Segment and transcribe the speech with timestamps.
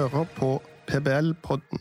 [0.00, 0.48] hører på
[0.88, 1.80] PBL-podden.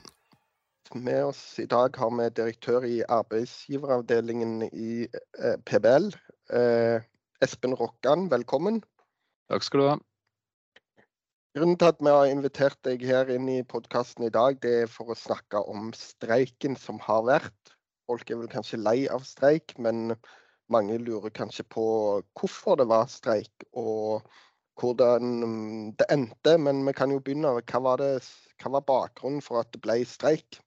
[0.96, 6.09] Med oss i dag har vi direktør i arbeidsgiveravdelingen i eh, PBL.
[6.52, 7.05] Eh,
[7.45, 8.82] Espen Rokkan, velkommen.
[9.48, 9.95] Takk skal du ha.
[11.55, 14.91] Grunnen til at vi har invitert deg her inn i podkasten i dag, det er
[14.91, 17.76] for å snakke om streiken som har vært.
[18.09, 20.17] Folk er vel kanskje lei av streik, men
[20.67, 21.88] mange lurer kanskje på
[22.36, 24.27] hvorfor det var streik og
[24.80, 26.56] hvordan mm, det endte.
[26.62, 27.58] Men vi kan jo begynne.
[27.62, 28.26] Hva var, det,
[28.64, 30.62] hva var bakgrunnen for at det ble streik?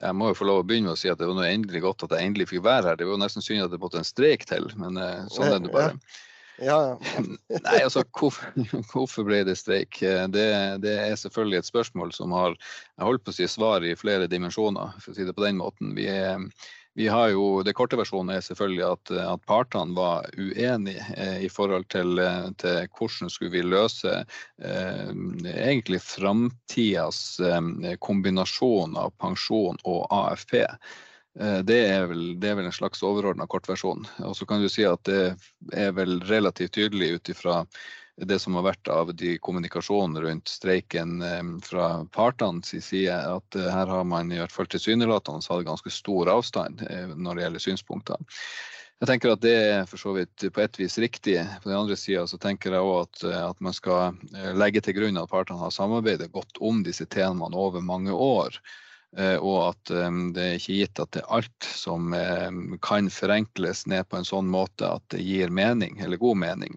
[0.00, 1.82] Jeg må jo få lov å begynne med å si at det var noe endelig
[1.84, 2.96] godt at jeg endelig fikk være her.
[2.96, 5.64] Det var jo nesten synd at det måtte en streik til, men eh, sånn er
[5.64, 5.96] det bare.
[6.60, 7.22] Ja, ja.
[7.64, 8.50] Nei, altså hvorfor,
[8.92, 9.96] hvorfor, ble det streik?
[10.00, 10.44] Det,
[10.84, 14.28] det, er selvfølgelig et spørsmål som har jeg holdt på å si svar i flere
[14.28, 15.94] dimensjoner, for å si det på den måten.
[15.96, 16.44] Vi er,
[16.94, 21.50] vi har jo, Det korte versjonen er selvfølgelig at, at partene var uenige eh, i
[21.52, 24.16] forhold til, eh, til, hvordan skulle vi løse
[24.62, 25.12] eh,
[25.54, 30.56] egentlig framtidas eh, kombinasjon av pensjon og AFP.
[30.64, 34.04] Eh, det er, vel, det er vel en slags overordna kortversjon.
[34.26, 35.36] Og så kan du si at det
[35.72, 37.62] er vel relativt tydelig ut ifra
[38.16, 41.20] det som har vært av de kommunikasjonen rundt streiken
[41.64, 45.90] fra fra partenes side, at eh, her har man i hvert fall tilsynelatende hatt ganske
[45.90, 48.20] stor avstand eh, når det gjelder synspunkter.
[49.00, 51.38] Jeg tenker at Det er for så vidt på et vis riktig.
[51.62, 54.18] På den andre sida tenker jeg òg at, at, man skal
[54.60, 58.60] legge til grunn at partene har samarbeidet godt om disse temaene over mange år.
[59.40, 62.12] Og at det er ikke gitt at det er alt som
[62.84, 66.76] kan forenkles ned på en sånn måte at det gir mening, eller god mening.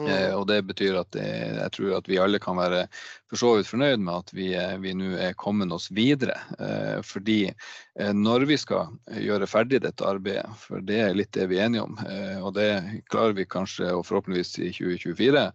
[0.00, 0.06] Mm.
[0.08, 1.26] Eh, og Det betyr at det,
[1.58, 2.86] jeg tror at vi alle kan være
[3.28, 6.38] for så vidt fornøyd med at vi, eh, vi nå er kommet oss videre.
[6.56, 11.50] Eh, fordi eh, når vi skal gjøre ferdig dette arbeidet, for det er litt det
[11.52, 12.70] vi er enige om, eh, og det
[13.12, 15.46] klarer vi kanskje og forhåpentligvis i 2024,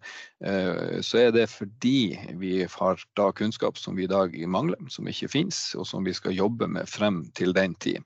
[0.45, 1.99] eh, så er det fordi
[2.37, 6.14] vi har da kunnskap som vi i dag mangler, som ikke finnes, og som vi
[6.14, 8.05] skal jobbe med frem til den tid.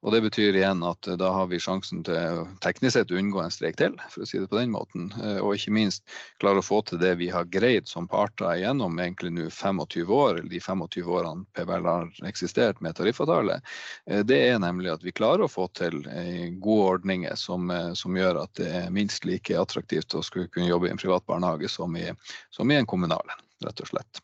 [0.00, 3.42] Og Det betyr igjen at eh, da har vi sjansen til teknisk sett å unngå
[3.42, 5.10] en streik til, for å si det på den måten.
[5.20, 6.06] Eh, og ikke minst
[6.40, 10.40] klare å få til det vi har greid som parter gjennom egentlig nå 25 år,
[10.40, 13.60] eller de 25 årene PBL har eksistert med tariffavtale.
[14.08, 18.42] Eh, det er nemlig at vi klarer å få til gode ordninger som, som gjør
[18.46, 21.96] at det er minst like attraktivt å skulle kunne jobbe i en privat barnehage som
[21.96, 22.08] i,
[22.54, 24.22] som i en kommunal, rett og slett.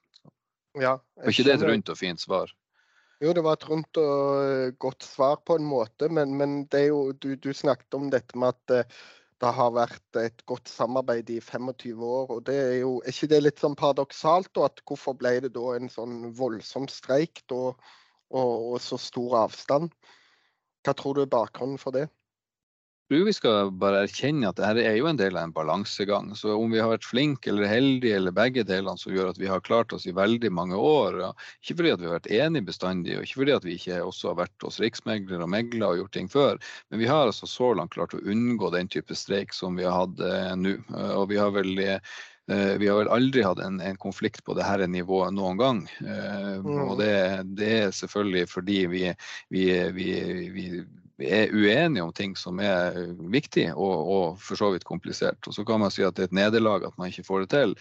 [0.77, 2.53] Ja, og ikke det et rundt og fint svar?
[3.25, 7.13] Jo, det var et rundt og eh, godt svar på en måte, men, men jo,
[7.17, 8.99] du, du, snakket om dette med at eh,
[9.41, 12.35] det har vært et godt samarbeid i 25 år.
[12.35, 14.53] og det Er jo, er ikke det litt sånn paradoksalt?
[14.57, 19.41] Og at Hvorfor ble det da en sånn voldsom streik da, og, og så stor
[19.47, 19.93] avstand?
[20.85, 22.07] Hva tror du er bakgrunnen for det?
[23.09, 26.33] Tror vi skal bare erkjenne at dette er jo en del av en balansegang.
[26.39, 29.51] Så om vi har vært flinke eller heldige eller begge delene som gjør at vi
[29.51, 32.69] har klart oss i veldig mange år, ja, ikke fordi at vi har vært enige
[32.71, 36.03] bestandig, og ikke fordi at vi ikke også har vært hos riksmegler og megla og
[36.03, 39.55] gjort ting før, men vi har altså så langt klart å unngå den type streik
[39.55, 40.79] som vi har hatt eh, nå.
[41.17, 42.17] Og vi har vel eh,
[42.47, 45.81] vi har vel aldri hatt en, en, konflikt på dette nivået noen gang.
[45.99, 46.69] Mm.
[46.85, 47.11] Og det,
[47.59, 49.03] det, er selvfølgelig fordi vi,
[49.51, 49.65] vi,
[49.97, 50.13] vi
[50.55, 50.69] vi
[51.19, 52.97] er uenige om ting som er
[53.33, 55.41] viktig og, og, for så vidt komplisert.
[55.49, 57.51] Og Så kan man si at det er et nederlag at man ikke får det
[57.55, 57.75] til.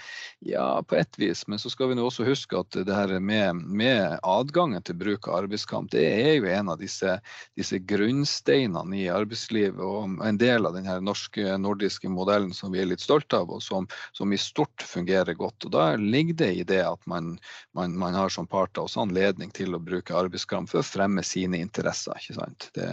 [0.47, 3.61] Ja, på ett vis, men så skal vi nå også huske at det her med,
[3.65, 7.17] med adgangen til bruk av arbeidskamp, det er jo en av disse,
[7.59, 12.89] disse grunnsteinene i arbeidslivet og en del av den norske, nordiske modellen som vi er
[12.91, 15.67] litt stolte av, og som, som, i stort fungerer godt.
[15.67, 17.35] Og Da ligger det i det at man,
[17.75, 21.59] man, man har som parter også anledning til å bruke arbeidskamp for å fremme sine
[21.59, 22.15] interesser.
[22.19, 22.69] ikke sant?
[22.75, 22.87] Det,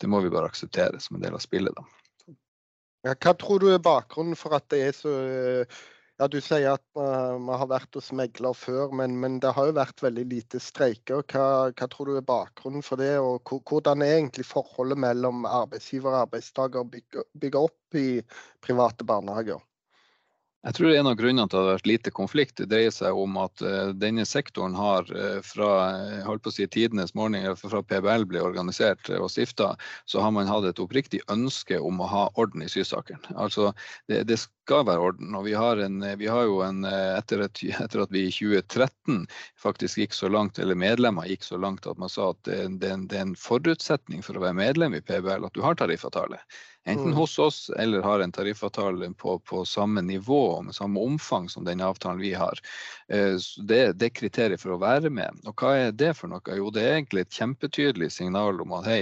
[0.00, 1.74] det må vi bare akseptere som en del av spillet.
[1.76, 2.34] Da.
[3.06, 5.12] Ja, hva tror du er bakgrunnen for at det er så
[6.18, 9.76] ja, Du sier at vi har vært hos megler før, men, men, det har jo
[9.76, 11.22] vært veldig lite streiker.
[11.30, 16.10] Hva, hva, tror du er bakgrunnen for det, og hvordan er egentlig forholdet mellom arbeidsgiver
[16.10, 18.08] og arbeidstaker bygger opp i
[18.66, 19.62] private barnehager?
[20.66, 23.14] Jeg tror en av grunnene til at det har vært lite konflikt, det dreier seg
[23.14, 25.68] om at uh, denne sektoren har uh, fra
[26.26, 29.76] holdt på å si tidenes morgen, fra PBL ble organisert og stifta,
[30.10, 33.22] så har man hatt et oppriktig ønske om å ha orden i sysaken.
[33.36, 33.70] Altså,
[34.10, 35.30] det, det, skal være orden.
[35.38, 39.22] Og vi har, en, vi har jo en etter, et, etter, at vi i 2013
[39.56, 42.90] faktisk gikk så langt, eller medlemmer gikk så langt at man sa at det, det,
[43.08, 46.42] det er en forutsetning for å være medlem i PBL at du har tariffavtale.
[46.88, 47.16] Enten mm.
[47.20, 51.64] hos oss eller har en tariffavtale på, på, samme nivå og med samme omfang som
[51.64, 52.60] den avtalen vi har.
[53.08, 55.38] Eh, det, det, er kriteriet for å være med.
[55.46, 56.42] Og hva er det for noe?
[56.58, 59.00] Jo, det er egentlig et kjempetydelig signal om at hei,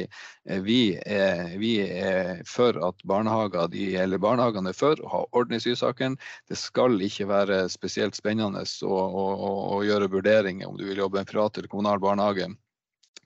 [0.51, 5.25] eh, vi er, vi er for at barnehager, de, eller barnehagene er for å ha
[5.33, 6.17] orden orden i sysaken.
[6.49, 11.19] Det skal ikke være spesielt spennende å, å, å gjøre vurderinger om du vil jobbe
[11.19, 12.49] i en privat eller kommunal barnehage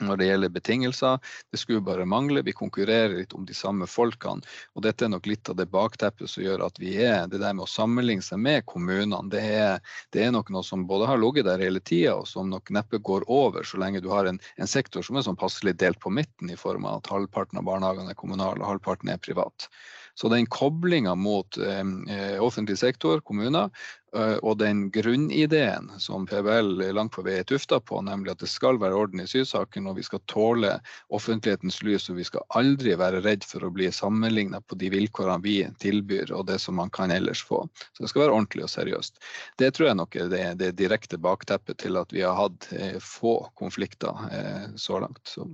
[0.01, 1.19] når det gjelder betingelser.
[1.51, 2.43] Det skulle bare mangle.
[2.47, 4.47] Vi konkurrerer litt om de samme folkene.
[4.75, 7.55] Og dette er nok litt av det bakteppet som gjør at vi er det der
[7.57, 9.23] med å sammenligne seg med kommunene.
[9.33, 9.79] Det er,
[10.15, 13.01] det er nok noe som både har ligget der hele tida, og som nok neppe
[13.03, 16.13] går over så lenge du har en, en sektor som er sånn passelig delt på
[16.15, 19.69] midten, i form av at halvparten av barnehagene er kommunale og halvparten er privat.
[20.15, 23.71] Så den koblinga mot eh, eh, offentlig sektor, kommuner,
[24.17, 28.51] eh, og den grunnideen som PBL langt på vei er tufta på, nemlig at det
[28.53, 30.75] skal være orden i sysaken og vi skal tåle
[31.09, 35.41] offentlighetens lys, og vi skal aldri være redd for å bli sammenligna på de vilkårene
[35.45, 37.63] vi tilbyr og det som man kan ellers få.
[37.93, 39.23] Så det skal være ordentlig og seriøst.
[39.63, 42.69] Det tror jeg nok er det, det direkte bakteppet til at vi har hatt
[43.05, 45.23] få konflikter så langt.
[45.29, 45.47] Så.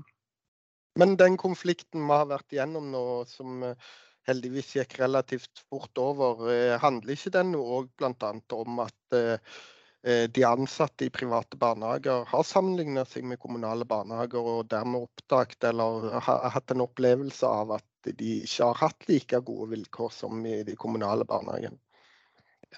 [0.97, 3.63] Men den konflikten vi har vært igjennom nå, som
[4.27, 6.45] heldigvis gikk relativt fort over.
[6.53, 8.33] Eh, handler ikke den òg bl.a.
[8.59, 9.39] om at eh,
[10.03, 15.71] eh, de ansatte i private barnehager har sammenlignet seg med kommunale barnehager og dermed oppdaget
[15.71, 20.45] eller har hatt en opplevelse av at de ikke har hatt like gode vilkår som
[20.47, 21.79] i de kommunale barnehagene?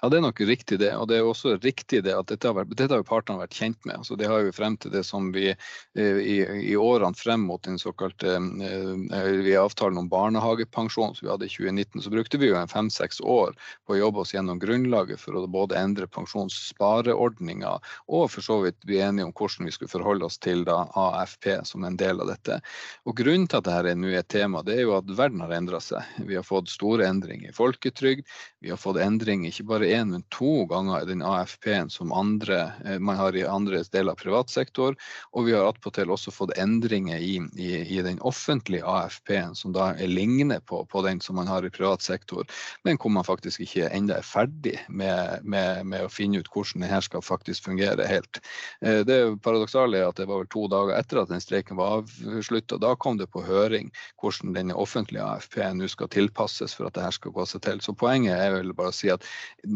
[0.01, 0.91] Ja, det er nok riktig det.
[0.95, 3.79] Og det er også riktig det at dette har, vært, dette har partene vært kjent
[3.85, 3.99] med.
[3.99, 6.37] Altså, det har jo frem til det som vi eh, i,
[6.71, 11.51] i årene frem mot den såkalte eh, vi avtalen om barnehagepensjon som vi hadde i
[11.51, 13.55] 2019, så brukte vi jo en fem-seks år
[13.87, 17.75] på å jobbe oss gjennom grunnlaget for å både endre pensjonsspareordninga
[18.07, 21.51] og for så vidt bli enige om hvordan vi skulle forholde oss til da, AFP
[21.67, 22.59] som en del av dette.
[23.05, 25.51] Og Grunnen til at dette er nå et tema, det er jo at verden har
[25.57, 26.05] endra seg.
[26.29, 28.23] Vi har fått store endringer i folketrygd,
[28.63, 32.99] vi har fått endringer ikke bare én, men to ganger den AFP-en som andre, eh,
[32.99, 34.97] man har i andre deler av privat sektor.
[35.31, 39.91] Og vi har attpåtil også fått endringer i, i, i den offentlige AFP-en, som da
[39.93, 42.47] er lignende på, på, den som man har i privat sektor,
[42.83, 46.83] men hvor man faktisk ikke ennå er ferdig med, med, med, å finne ut hvordan
[46.83, 48.41] det her skal faktisk fungere helt.
[48.81, 51.99] Det det paradoksale er at det var vel to dager etter at den streiken var
[51.99, 52.79] avslutta.
[52.81, 57.05] Da kom det på høring hvordan denne offentlige AFP-en nå skal tilpasses for at det
[57.05, 57.81] her skal gå seg til.
[57.83, 59.25] Så poenget er vel bare å si at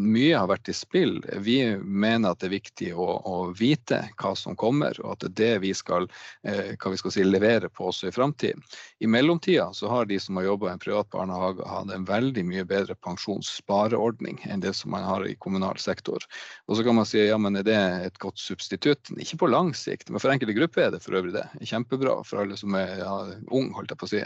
[0.03, 1.17] mye har vært i spill.
[1.45, 5.29] Vi mener at det er viktig å, å vite hva som kommer, og at det
[5.29, 6.07] er det vi skal,
[6.47, 8.63] eh, vi skal si, levere på også i framtiden.
[9.03, 12.45] I mellomtida så har de som har jobba i en privat barnehage, hatt en veldig
[12.49, 16.25] mye bedre pensjonsspareordning enn det som man har i kommunal sektor.
[16.67, 17.79] Og så kan man si ja, men er det
[18.09, 19.13] et godt substitutt?
[19.17, 21.47] Ikke på lang sikt, men for enkelte grupper er det for øvrig det.
[21.63, 23.15] Kjempebra for alle som er ja,
[23.51, 24.23] ung, holdt jeg på å si.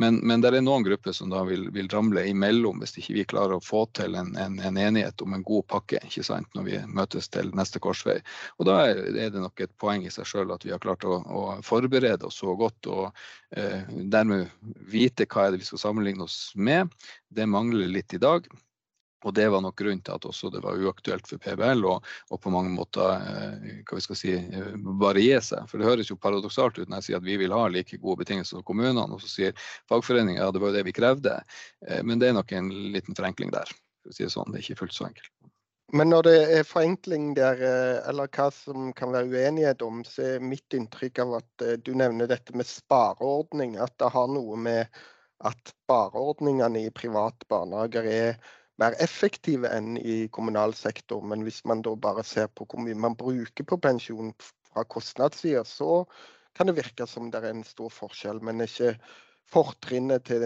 [0.00, 3.24] Men, men det er noen grupper som da vil, vil, ramle imellom hvis ikke vi
[3.34, 6.66] klarer å få til en, en, en, enighet om en god pakke ikke sant, når
[6.68, 8.16] vi møtes til neste korsvei.
[8.56, 11.04] Og Da er, er det nok et poeng i seg sjøl at vi har klart
[11.04, 13.06] å, å, forberede oss så godt og
[13.52, 14.48] eh, dermed
[14.88, 16.88] vite hva er det vi skal sammenligne oss med.
[17.28, 18.48] Det mangler litt i dag.
[19.24, 22.06] Og Det var nok grunnen til at også det var uaktuelt for PBL og,
[22.40, 25.66] på mange måter eh, hva vi skal si, eh, bare gi seg.
[25.68, 28.22] For Det høres jo paradoksalt ut når jeg sier at vi vil ha like gode
[28.22, 31.36] betingelser som kommunene, og så sier fagforeninga ja, det var jo det vi krevde.
[31.86, 33.68] Eh, men det er nok en liten forenkling der.
[34.00, 34.52] for å si Det sånn.
[34.52, 35.32] Det er ikke fullt så enkelt.
[35.92, 37.60] Men når det er forenkling der,
[38.06, 42.30] eller hva som kan være uenighet om, så er mitt inntrykk av at du nevner
[42.30, 43.74] dette med spareordning.
[43.74, 45.00] At det har noe med
[45.42, 48.38] at spareordningene i private barnehager er
[48.80, 51.22] mer effektive enn i kommunal sektor.
[51.26, 54.32] Men hvis man da bare ser på hvor mye man bruker på pensjon
[54.70, 56.04] fra kostnadssida, så
[56.56, 58.40] kan det virke som det er en stor forskjell.
[58.44, 58.94] Men ikke
[59.50, 60.44] fortrinnet til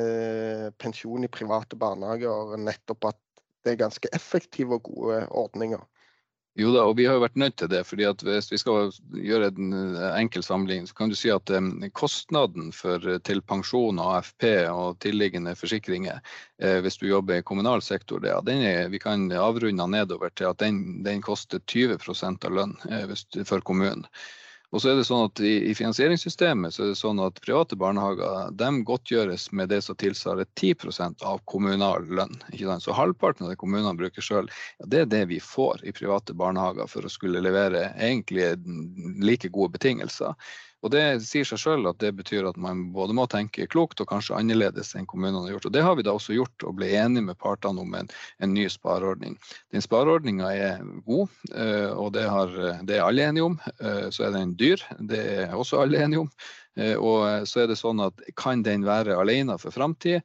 [0.80, 3.20] pensjon i private barnehager nettopp at
[3.64, 5.80] det er ganske effektive og gode ordninger.
[6.54, 7.80] Jo da, og vi har jo vært nødt til det.
[7.86, 11.50] fordi at Hvis vi skal gjøre en eh, enkel sammenligning, så kan du si at
[11.50, 16.22] um, kostnaden for, eh, til pensjon og AFP og tilliggende forsikringer,
[16.62, 20.62] eh, hvis du jobber i kommunal sektor, det, er, vi kan avrunde nedover til at
[20.62, 21.98] den, den koster 20
[22.46, 24.06] av lønn eh, for kommunen.
[24.74, 27.76] Og så er det sånn at i, i, finansieringssystemet så er det sånn at private
[27.78, 32.34] barnehager de godtgjøres med det som tilsvarer 10% av kommunal lønn.
[32.82, 34.50] Så halvparten av det kommunene bruker sjøl,
[34.82, 38.50] ja, det er det vi får i private barnehager for å skulle levere egentlig
[39.22, 40.34] like gode betingelser.
[40.84, 44.10] Og Det sier seg selv at det betyr at man både må tenke klokt og
[44.10, 45.68] kanskje annerledes enn kommunene har gjort.
[45.70, 48.10] Og Det har vi da også gjort, og ble enige med partene om en,
[48.44, 49.38] en ny spareordning.
[49.72, 52.52] Den spareordninga er god, eh, og det, har,
[52.84, 53.56] det, er alle enige om.
[53.80, 56.30] Eh, så er den dyr, det er også alle enige om.
[56.76, 60.20] Eh, og så er det sånn at Kan den være alene for framtid?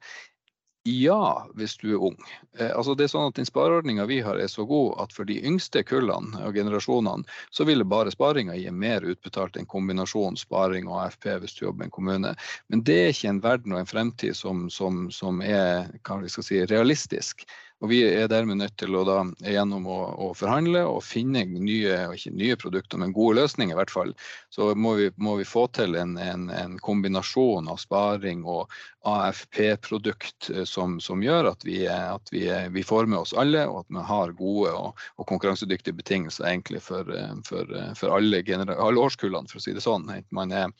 [0.88, 2.16] Ja, hvis du er ung.
[2.58, 5.28] Eh, altså det er sånn at Den spareordninga vi har er så god at for
[5.28, 10.88] de yngste kullene og generasjonene, så ville bare sparinga gi mer utbetalt enn kombinasjon sparing
[10.88, 12.32] og AFP hvis du jobber i en kommune.
[12.72, 15.92] Men det er ikke en verden og en fremtid som, som, som er
[16.32, 17.44] si, realistisk.
[17.80, 21.96] Og vi er dermed nødt til å da gjennom å, å forhandle og finne nye,
[22.12, 24.12] ikke nye produkter, men gode løsninger i hvert fall.
[24.52, 28.68] Så må vi, må vi få til en, en, en, kombinasjon av sparing og
[29.08, 32.44] AFP-produkt eh, som, som, gjør at, vi, at vi,
[32.76, 36.84] vi, får med oss alle, og at vi har gode og, og konkurransedyktige betingelser egentlig
[36.84, 38.44] for, eh, for, eh, for alle,
[38.76, 40.04] alle, årskullene, for å si det sånn.
[40.12, 40.76] Enten man er,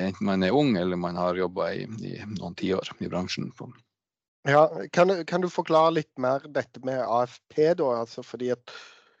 [0.00, 3.52] enten man er ung eller man har jobba i, i noen tiår i bransjen.
[4.46, 7.86] Ja, kan, kan, du forklare litt mer dette med AFP, da?
[8.02, 8.74] Altså fordi at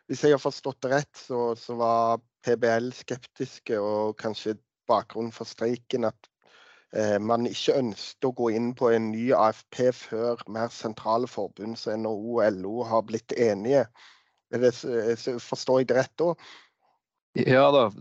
[0.04, 5.48] Hvis jeg har forstått det rett, så, så var PBL skeptiske, og kanskje bakgrunnen for
[5.48, 6.28] streiken at
[6.92, 11.80] eh, man ikke ønsket å gå inn på en ny AFP før mer sentrale forbund
[11.80, 13.86] som NHO og LO har blitt enige.
[14.52, 14.74] Det,
[15.40, 16.34] forstår jeg det rett da?
[17.36, 17.92] Ja da,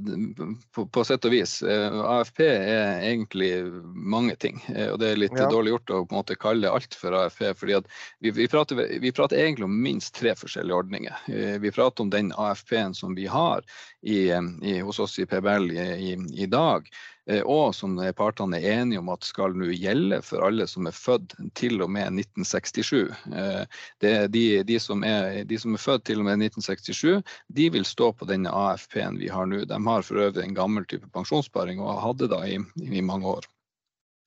[0.75, 1.55] på, på, sett og vis.
[1.65, 3.49] Eh, AFP er egentlig
[3.93, 4.59] mange ting.
[4.69, 5.47] Eh, og det er litt ja.
[5.49, 7.47] dårlig gjort å på en måte kalle alt for AFP.
[7.57, 7.79] fordi
[8.21, 11.25] vi, vi, prater, vi, prater, egentlig om minst tre forskjellige ordninger.
[11.33, 13.65] Eh, vi prater om den AFP-en som vi har
[14.05, 14.29] i,
[14.61, 16.85] i, hos oss i PBL i, i dag.
[17.29, 20.95] Eh, og som partene er enige om at skal nå gjelde for alle som er
[20.97, 23.13] født til og med 1967.
[23.31, 27.87] Eh, de, de, som er, de som er født til og med 1967, de vil
[27.87, 29.63] stå på denne AFP-en vi har nå.
[29.69, 33.47] De har for øvrig en gammel type pensjonssparing og hadde da i, i mange år.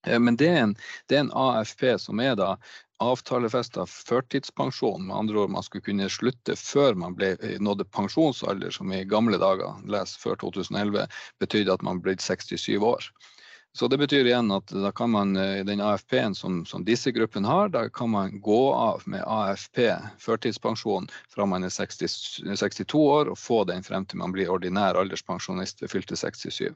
[0.06, 0.74] Eh, men det er, en,
[1.08, 2.54] det er, en, AFP som er da
[3.02, 5.06] avtalefesta førtidspensjon.
[5.06, 9.04] Med andre ord, man skulle kunne slutte før man ble, eh, nådde pensjonsalder, som i
[9.04, 11.08] gamle dager, les før 2011,
[11.40, 13.10] betydde at man ble 67 år.
[13.76, 17.48] Så det betyr igjen at da kan man, i den AFP-en som, som, disse gruppene
[17.48, 19.82] har, da kan man gå av med AFP,
[20.16, 22.14] førtidspensjon, fra man er 60,
[22.56, 26.72] 62 år og få den frem til man blir ordinær alderspensjonist ved fylte 67.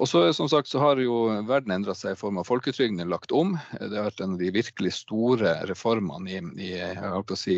[0.00, 3.34] Og så, som sagt, så har jo verden endra seg i form av folketrygden lagt
[3.36, 3.52] om.
[3.76, 6.70] Det har vært en av de virkelig store reformene i, i,
[7.36, 7.56] si,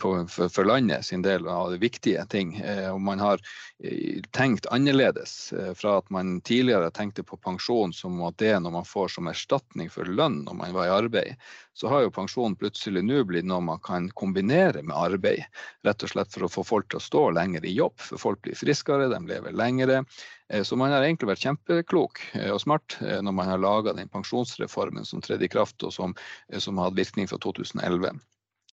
[0.00, 2.54] på, for, for, landet sin del av de viktige ting.
[2.64, 3.44] Eh, og man har
[3.84, 8.78] eh, tenkt annerledes eh, fra at man tidligere tenkte på pensjon som at det når
[8.78, 11.46] man får som erstatning for lønn når man var i arbeid.
[11.76, 15.44] Så har jo pensjon plutselig nå blitt noe man kan kombinere med arbeid.
[15.84, 18.00] Rett og slett for å få folk til å stå lenger i jobb.
[18.00, 20.06] For folk blir friskere, de lever lengre.
[20.50, 23.94] Eh, så man har egentlig vært kjempeklok eh, og smart eh, når man har laga
[23.94, 26.16] den pensjonsreformen som tredde i kraft og som,
[26.58, 28.18] som hadde virkning fra 2011.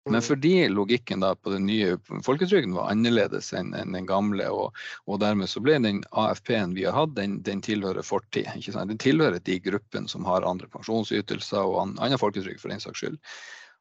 [0.05, 0.25] Men mm.
[0.26, 1.95] fordi logikken da på den nye
[2.26, 4.75] folketrygden var annerledes enn den gamle, og,
[5.07, 8.50] og, dermed så ble den AFP-en vi har hatt, den, den tilhører fortid.
[8.75, 13.21] Den tilhører de gruppene som har andre pensjonsytelser og annen folketrygd for den saks skyld.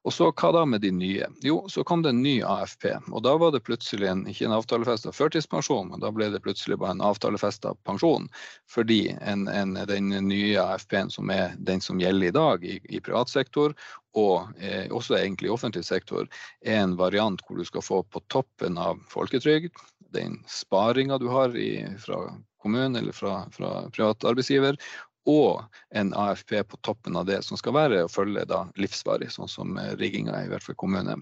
[0.01, 1.27] Og så hva da med de nye?
[1.45, 2.87] Jo, så kom det en ny AFP.
[3.13, 6.79] Og da var det plutselig en, ikke en avtalefesta førtidspensjon, men da ble det plutselig
[6.81, 8.25] bare en avtalefesta pensjon.
[8.69, 13.03] Fordi en, en, den nye AFP-en som er den som gjelder i dag i, i
[13.03, 13.77] privat sektor,
[14.17, 16.25] og eh, også egentlig i offentlig sektor,
[16.65, 19.77] er en variant hvor du skal få på toppen av folketrygd,
[20.11, 22.25] den sparinga du har i, fra
[22.61, 24.81] kommunen eller fra, fra privat arbeidsgiver,
[25.29, 25.63] og
[25.95, 29.77] en AFP på toppen av det, som skal være å følge da livsvarig, sånn som
[29.77, 31.19] eh, rigginga i hvert fall kommune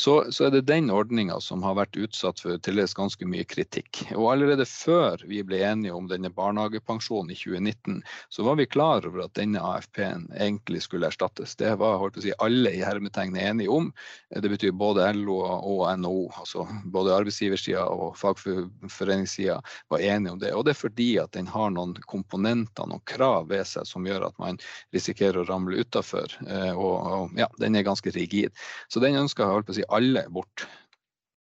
[0.00, 3.44] så, så, er det den ordninga som har vært utsatt for til dels ganske mye
[3.44, 3.98] kritikk.
[4.14, 7.98] Og allerede før vi ble enige om denne barnehagepensjonen i 2019,
[8.32, 11.52] så var vi klar over at denne AFP-en egentlig skulle erstattes.
[11.60, 13.90] Det var holdt å si, alle i hermetegn enige om.
[14.32, 16.64] Det betyr både LO og NHO, altså
[16.96, 19.58] både arbeidsgiversida og fagforeningssida
[19.92, 20.54] var enige om det.
[20.56, 24.30] Og det er fordi at den har noen komponenter, noen krav ved seg som gjør
[24.30, 24.56] at man
[24.96, 26.40] risikerer å ramle utafor.
[26.48, 28.56] Eh, og, og ja, den er ganske rigid.
[28.88, 30.66] Så den ønsker jeg holdt på å si, alle bort.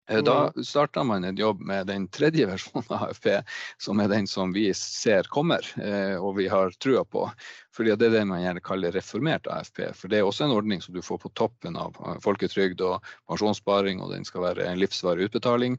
[0.08, 0.64] Eh, da mm.
[0.64, 3.42] starta man en jobb med den tredje versjonen av AFP,
[3.78, 7.24] som er den som vi ser kommer, eh, og vi har trua på.
[7.72, 9.94] Fordi Det er det man gjerne kaller reformert AFP.
[9.94, 14.00] For Det er også en ordning som du får på toppen av folketrygd og pensjonssparing,
[14.00, 15.78] og den skal være en livsvarig utbetaling.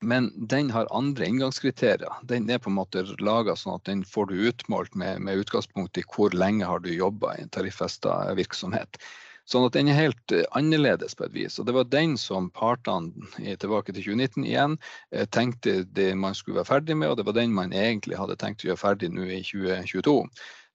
[0.00, 2.12] Men den har andre inngangskriterier.
[2.22, 5.96] Den er på en måte laga sånn at den får du utmålt med, med utgangspunkt
[5.98, 9.00] i hvor lenge har du jobba i en tariffesta virksomhet.
[9.46, 11.58] Sånn at den er helt eh, annerledes på et vis.
[11.60, 14.76] Og det var den som partene tilbake til 2019 igjen
[15.14, 18.38] eh, tenkte det man skulle være ferdig med, og det var den man egentlig hadde
[18.40, 20.18] tenkt å gjøre ferdig nå i 2022.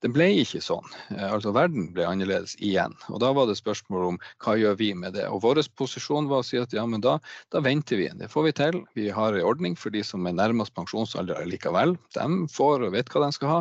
[0.02, 0.88] Det ble ikke sånn.
[1.14, 2.96] Eh, altså Verden ble annerledes igjen.
[3.14, 5.28] Og Da var det spørsmål om hva gjør vi med det.
[5.30, 7.20] Og Vår posisjon var å si at ja, men da,
[7.54, 8.08] da venter vi.
[8.18, 8.80] Det får vi til.
[8.98, 11.94] Vi har en ordning for de som er nærmest pensjonsalder likevel.
[12.18, 13.60] De får og vet hva de skal ha.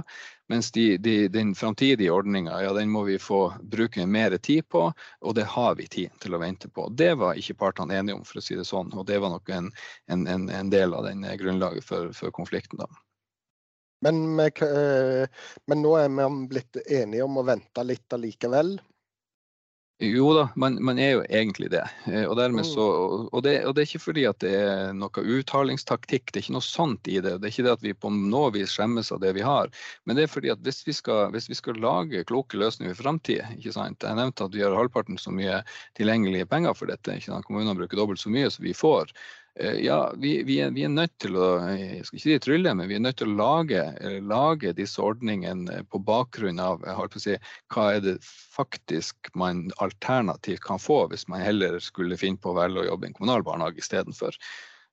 [0.50, 4.88] Mens de, de, den framtidige ordninga, ja, den må vi få bruke mer tid på,
[5.20, 6.88] og det har vi tid til å vente på.
[6.90, 8.90] Det var ikke partene enige om, for å si det sånn.
[8.96, 9.70] Og det var nok en,
[10.10, 12.80] en, en del av den grunnlaget for, for konflikten.
[12.82, 12.88] da.
[14.04, 15.26] Men, eh,
[15.68, 18.78] men, nå er vi blitt enige om å vente litt allikevel.
[20.00, 21.82] Jo da, man, man, er jo egentlig det.
[22.08, 22.64] Eh, og, Mm.
[22.64, 22.84] så,
[23.28, 23.66] og, det.
[23.66, 23.82] og, det.
[23.82, 27.34] er ikke fordi at det er noe uttalingstaktikk, det er ikke noe sånt i det.
[27.36, 29.68] Det er ikke det at vi på noe vis skjemmes av det vi har.
[30.08, 33.10] Men det er fordi at hvis vi skal, hvis vi skal lage kloke løsninger for
[33.10, 35.60] framtida Jeg nevnte at vi har halvparten så mye
[36.00, 37.20] tilgjengelige penger for dette.
[37.44, 39.12] Kommunene bruker dobbelt så mye som vi får.
[39.54, 42.74] Eh, ja, vi, vi, er, vi, er, nødt til å jeg skal ikke si trylle,
[42.78, 46.86] men vi er nødt til å lage, eh, lage disse ordningene på bakgrunn av
[47.18, 47.34] si,
[47.74, 52.60] hva er det faktisk man alternativt kan få hvis man heller skulle finne på å
[52.60, 54.38] velge å jobbe i en kommunal barnehage istedenfor.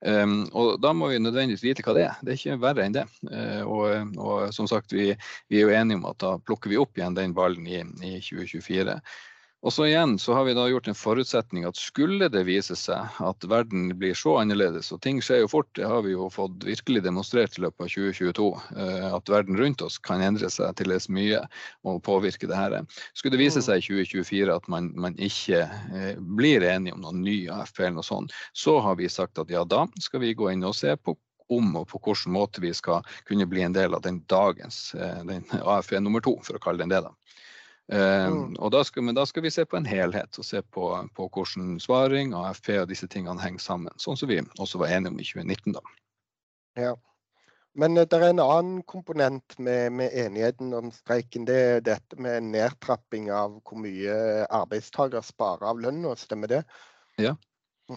[0.06, 2.18] Um, og da må vi nødvendigvis vite hva det er.
[2.22, 3.06] Det er ikke verre enn det.
[3.26, 5.08] Uh, og, og, som sagt, vi,
[5.50, 8.20] vi, er jo enige om at da plukker vi opp igjen den ballen i, i
[8.22, 9.00] 2024.
[9.68, 13.18] Og så igjen så har vi da gjort en forutsetning at skulle det vise seg
[13.20, 16.64] at verden blir så annerledes, og ting skjer jo fort, det har vi jo fått
[16.64, 18.48] virkelig demonstrert i løpet av 2022,
[18.80, 21.42] eh, at verden rundt oss kan endre seg til det mye
[21.84, 22.78] og påvirke det her.
[23.12, 23.68] Skulle det vise mm.
[23.68, 28.00] seg i 2024 at man, man ikke eh, blir enige om noen ny AFP eller
[28.00, 30.96] noe sånt, så har vi sagt at ja, da skal vi gå inn og se
[30.96, 31.20] på
[31.52, 35.24] om og på hvilken måte vi skal kunne bli en del av den dagens eh,
[35.28, 37.04] den AFP nummer to, for å kalle den det.
[37.04, 37.12] da.
[37.88, 40.90] Um, og da skal, men da skal vi se på en helhet og se på,
[41.16, 43.96] på hvordan svaring, AFP og disse tingene henger sammen.
[44.02, 45.78] Sånn som vi også var enige om i 2019.
[45.78, 45.84] da.
[46.78, 46.96] Ja.
[47.78, 51.48] Men eh, det er en annen komponent med, med, enigheten om streiken.
[51.48, 56.64] Det er dette med nedtrapping av hvor mye arbeidstaker sparer av lønna, stemmer det?
[57.22, 57.38] Ja.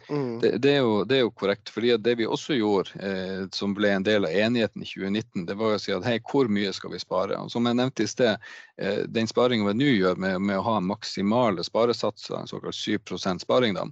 [0.08, 0.40] Mm.
[0.40, 1.68] Det, det, er jo, det, er jo, korrekt.
[1.68, 5.56] fordi Det vi også gjorde, eh, som ble en del av enigheten i 2019, det
[5.58, 7.38] var å si at hei, hvor mye skal vi spare?
[7.42, 8.38] Og som jeg nevnte i sted,
[8.78, 12.98] eh, den sparingen vi nå gjør med, med, å ha maksimale sparesatser, en såkalt 7
[13.42, 13.88] sparing, da,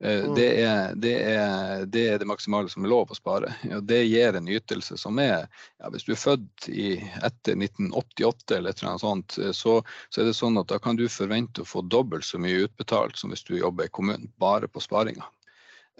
[0.00, 0.32] eh, mm.
[0.38, 3.52] det, er, det, er, det, er, det maksimale som er lov å spare.
[3.76, 8.56] Og det gir en ytelse som er ja, Hvis du er født i, etter 1988
[8.56, 11.68] eller annet sånt, eh, så, så, er det sånn at da kan du forvente å
[11.68, 15.28] få dobbelt så mye utbetalt som hvis du jobber i kommunen, bare på sparinga.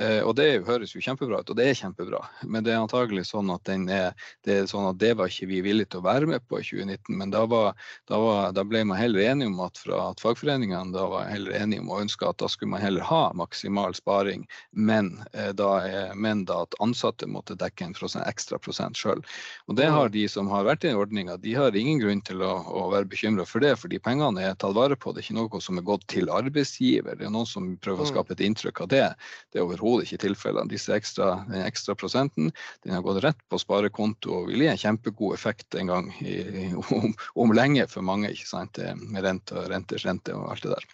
[0.01, 2.23] Eh, og det høres jo kjempebra ut, og det er kjempebra.
[2.49, 4.15] Men det er antagelig sånn at, er,
[4.47, 6.65] det, er sånn at det var ikke vi villige til å være med på i
[6.65, 7.19] 2019.
[7.21, 7.77] Men da, var,
[8.09, 11.59] da, var, da ble man heller enige om at, fra, at fagforeningene da var heller
[11.59, 15.71] enige om å ønske at da skulle man heller ha maksimal sparing, men eh, da,
[16.17, 19.21] men da at ansatte måtte dekke en prosent, ekstra prosent sjøl.
[19.69, 20.15] Og det har mm.
[20.17, 23.45] de som har vært i ordninga, de har ingen grunn til å, å være bekymra
[23.49, 25.13] for det, fordi pengene er tatt vare på.
[25.13, 27.21] Det er ikke noe som er gått til arbeidsgiver.
[27.21, 28.13] Det er noen som prøver å mm.
[28.15, 29.07] skape et inntrykk av det.
[29.53, 30.71] Det er overhodet ikke tilfellet.
[30.71, 32.51] Disse ekstra, den ekstra prosenten
[32.85, 36.71] den har gått rett på sparekonto og vil gi en kjempegod effekt en gang i,
[36.95, 38.31] om, om, lenge for mange.
[38.31, 40.91] ikke sant, Med rente, renters rente og alt det der.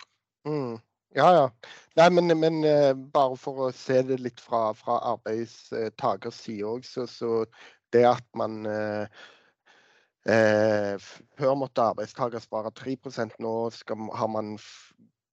[0.48, 0.78] Mm.
[1.16, 1.46] Ja, ja.
[1.96, 6.86] Nei, men, men uh, bare for å se det litt fra, fra arbeidstakers side òg,
[6.86, 7.42] så, så,
[7.94, 9.08] det at man uh,
[10.28, 11.06] uh,
[11.40, 12.98] Før måtte arbeidstaker spare 3
[13.40, 14.58] nå skal, har man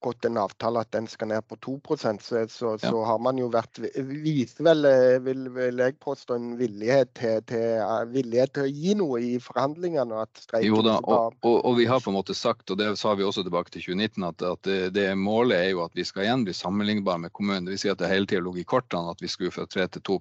[0.05, 2.89] gått en avtale at den skal ned på 2 så, så, ja.
[2.89, 7.41] så har man jo vært Viser vel, eh, vil, vil, jeg påstå, en villighet til,
[7.49, 10.25] til, eh, villighet til, å gi noe i forhandlingene.
[10.63, 13.25] Jo da, og, og, og, vi har på en måte sagt, og det sa vi
[13.25, 16.45] også tilbake til 2019, at, at det, det, målet er jo at vi skal igjen
[16.47, 17.67] bli sammenlignbare med kommunen.
[17.67, 19.89] Det vil si at det hele tida lå i kortene at vi skulle fra 3
[19.95, 20.19] til 2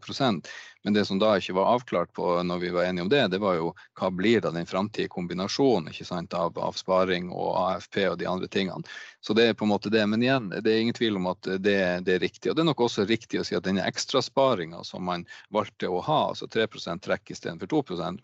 [0.84, 3.40] men det som da ikke var avklart på når vi var enige om det, det
[3.40, 5.88] var jo hva blir da den framtidige kombinasjonen
[6.36, 8.84] av, av, sparing og AFP og de andre tingene.
[9.24, 10.04] Så det er på en måte det.
[10.06, 12.50] Men igjen, det er ingen tvil om at det, det er riktig.
[12.50, 16.04] Og det er nok også riktig å si at denne ekstrasparinga som man valgte å
[16.04, 18.20] ha, altså 3% trekk istedenfor 2%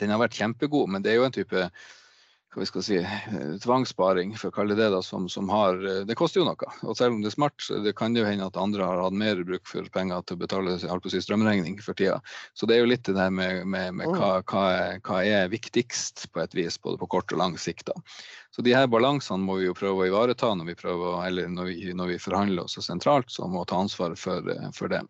[0.00, 1.68] den har vært kjempegod, men det er jo en type
[2.56, 6.04] hva vi skal si, eh, tvangssparing, for å kalle det det, som, som, har eh,
[6.08, 6.70] Det koster jo noe.
[6.88, 9.16] Og selv om det er smart, så det kan jo hende at andre har hatt
[9.16, 12.16] mer bruk for penger til å betale si, strømregning for tida.
[12.56, 15.52] Så det er jo litt det der med, med, med hva, hva, er, hva, er,
[15.52, 17.90] viktigst på et vis, både på kort og lang sikt.
[17.92, 18.00] da.
[18.56, 21.68] Så de her balansene må vi jo prøve å ivareta når vi, prøver, eller når
[21.68, 25.04] vi, når vi forhandler oss sentralt, så må ta ansvaret for, eh, for det.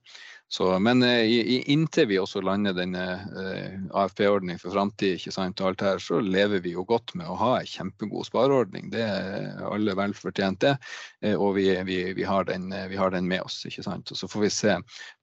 [0.49, 3.03] Så, men eh, inntil vi også lander denne
[3.43, 8.93] eh, AFP-ordningen for framtid, så lever vi jo godt med å ha en kjempegod spareordning.
[8.93, 10.77] Det er alle vel fortjent, det.
[11.21, 13.65] Eh, og vi, vi, vi, har den, vi, har den, med oss.
[13.67, 14.13] ikke sant?
[14.15, 14.77] Og så får vi se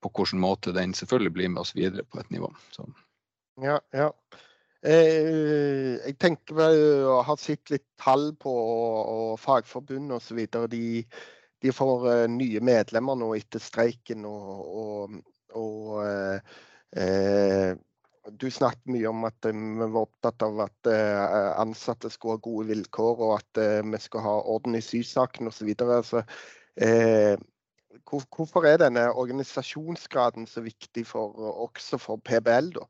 [0.03, 2.51] på hvilken måte den selvfølgelig blir med oss videre på et nivå.
[2.75, 2.89] Så.
[3.63, 4.09] Ja, ja.
[4.83, 10.43] jeg tenker vel å ha sett litt tall på og, og fagforbund osv.
[10.67, 10.83] De,
[11.63, 14.25] de får uh, nye medlemmer nå etter streiken.
[14.27, 15.17] og, og,
[15.59, 16.53] og uh,
[16.99, 17.71] uh,
[18.39, 20.87] du snakket mye om at vi var opptatt av at
[21.59, 25.73] ansatte skulle ha gode vilkår, og at vi skal ha orden i sysaken osv.
[26.07, 26.21] Så,
[28.07, 32.71] hvor, hvorfor er denne organisasjonsgraden så viktig for, også for PBL?
[32.79, 32.87] da?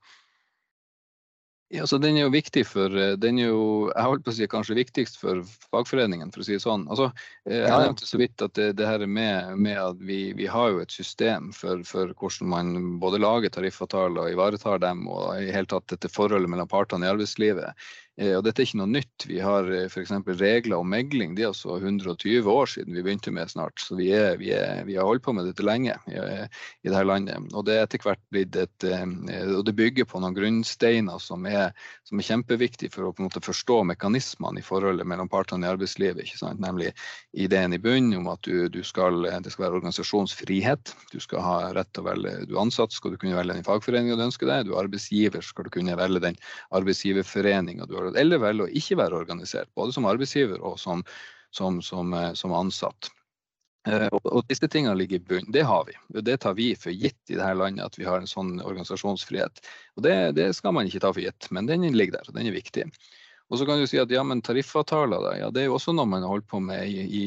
[1.74, 4.36] Ja, så Den er jo viktig for eh, den er jo, jeg holdt på å
[4.38, 6.84] si kanskje viktigst for fagforeningen, for å si det sånn.
[6.92, 7.08] Altså,
[7.50, 10.46] eh, jeg nevnte så vidt at det, det her er med, med at vi, vi,
[10.54, 15.42] har jo et system for, for, hvordan man både lager tariffavtaler og ivaretar dem, og
[15.42, 17.74] i hele tatt dette forholdet mellom partene i arbeidslivet.
[18.22, 19.26] Eh, og dette er ikke noe nytt.
[19.26, 20.12] Vi har eh, f.eks.
[20.38, 21.34] regler om megling.
[21.34, 23.82] Det er altså 120 år siden vi begynte med snart.
[23.82, 27.04] Så vi, er, vi, er, vi har holdt på med dette lenge i, i dette
[27.10, 27.50] landet.
[27.58, 29.06] Og det er etter hvert blitt et eh,
[29.58, 31.72] Og det bygger på noen grunnsteiner som er,
[32.06, 35.74] som er kjempeviktige for å på en måte forstå mekanismene i forholdet mellom partene i
[35.74, 36.28] arbeidslivet.
[36.28, 36.62] ikke sant?
[36.62, 36.94] Nemlig
[37.34, 40.94] ideen i bunnen om at du, du skal, det skal være organisasjonsfrihet.
[41.10, 44.20] Du skal ha rett til å velge Du ansatt, skal du kunne velge den fagforeninga
[44.20, 44.70] du ønsker deg.
[44.70, 46.38] Du er arbeidsgiver, skal du kunne velge den
[46.78, 51.04] arbeidsgiverforeninga du har organisert, eller velger å ikke være organisert, både som arbeidsgiver og som,
[51.56, 53.12] som, som, eh, som ansatt.
[53.88, 55.52] Eh, og disse tingene ligger i bunnen.
[55.52, 55.98] Det har vi.
[56.24, 59.64] Det tar vi for gitt i dette landet, at vi har en sånn organisasjonsfrihet.
[59.98, 62.48] Og det, det skal man ikke ta for gitt, men den ligger der, og den
[62.48, 62.88] er viktig.
[63.52, 66.10] Og så kan du si at ja, men tariffavtaler, ja, det er jo også noe
[66.10, 67.24] man har holdt på med i, i,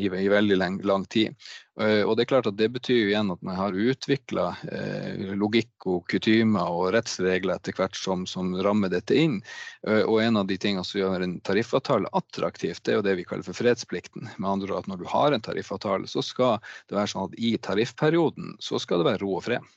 [0.00, 1.36] i, i veldig lang, lang, tid.
[1.78, 5.28] Eh, og det er klart at det betyr jo igjen at man har utvikla eh,
[5.38, 9.38] logikk og kutymer og rettsregler etter hvert som, som, rammer dette inn.
[9.86, 13.18] Eh, og en av de tingene som gjør en tariffavtale attraktivt, det er jo det
[13.20, 14.32] vi kaller for fredsplikten.
[14.38, 17.38] Med andre ord at når du har en tariffavtale, så skal det være sånn at
[17.38, 19.74] i tariffperioden så skal det være ro og fred.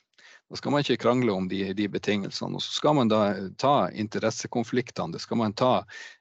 [0.52, 2.58] Da skal man ikke krangle om de, de, betingelsene.
[2.58, 3.22] Og så skal man da
[3.56, 5.14] ta interessekonfliktene.
[5.14, 5.70] Det skal man ta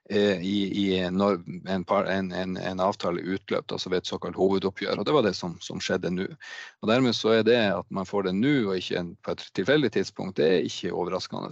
[0.07, 4.39] eh, i, i når en, par, en, en, en, avtale utløpt, altså ved et såkalt
[4.39, 5.01] hovedoppgjør.
[5.01, 6.29] Og det var det som, som skjedde nå.
[6.79, 9.91] Og Dermed så er det at man får det nå og ikke på et tilfeldig
[9.97, 11.51] tidspunkt, det er ikke overraskende.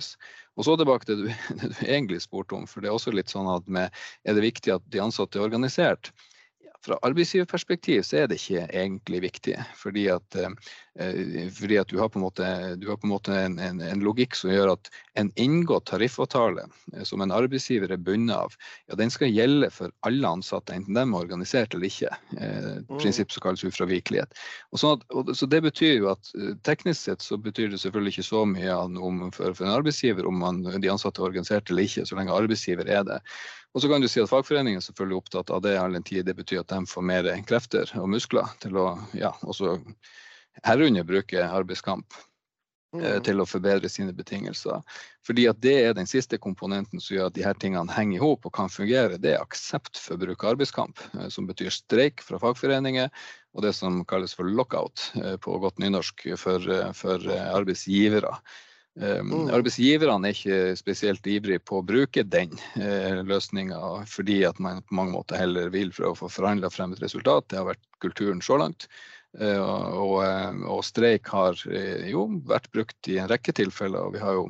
[0.55, 3.11] Og så tilbake til det du, det du egentlig spurte om, for det er også
[3.11, 3.91] litt sånn at med,
[4.23, 6.13] er det viktig at de ansatte er organisert?
[6.85, 9.55] Fra arbeidsgiverperspektiv så er det ikke egentlig viktig.
[9.75, 12.47] Fordi at, eh, fordi at du har på en måte,
[12.85, 17.23] på en, måte en, en, en, logikk som gjør at en inngått tariffavtale eh, som
[17.23, 18.55] en arbeidsgiver er bundet av,
[18.87, 22.15] ja, den skal gjelde for alle ansatte, enten de er organisert eller ikke.
[22.37, 22.95] Eh, mm.
[22.95, 24.39] prinsipp som kalles ufravikelighet.
[24.71, 27.79] Og sånn at, og, så det betyr jo at eh, Teknisk sett så betyr det
[27.81, 31.71] selvfølgelig ikke så mye om, for, for, en arbeidsgiver om man, de ansatte er organisert
[31.71, 33.23] eller ikke, så lenge arbeidsgiver er det.
[33.73, 36.25] Og så kan du si at Fagforeningen er selvfølgelig opptatt av det all den tid
[36.25, 39.77] det betyr at de får mer krefter og muskler til å ja, også
[40.65, 42.15] herunder bruke arbeidskamp
[42.97, 43.23] eh, mm.
[43.27, 44.81] til å forbedre sine betingelser.
[45.27, 48.23] Fordi at Det er den siste komponenten som gjør at de her tingene henger i
[48.23, 49.21] hop og kan fungere.
[49.21, 53.13] Det er aksept for bruk av arbeidskamp, eh, som betyr streik fra fagforeninger,
[53.53, 56.65] og det som kalles for lockout eh, på godt nynorsk for,
[56.97, 58.33] for arbeidsgivere.
[58.99, 59.51] Um, mm.
[59.53, 63.77] Arbeidsgiverne er ikke spesielt ivrige på å bruke den uh, løsninga,
[64.09, 67.47] fordi at man på mange måter heller vil for å få forhandla frem et resultat.
[67.47, 68.89] Det har vært kulturen så langt.
[69.37, 74.09] Uh, og, uh, og, streik har uh, jo vært brukt i en rekke tilfeller.
[74.09, 74.47] og Vi har jo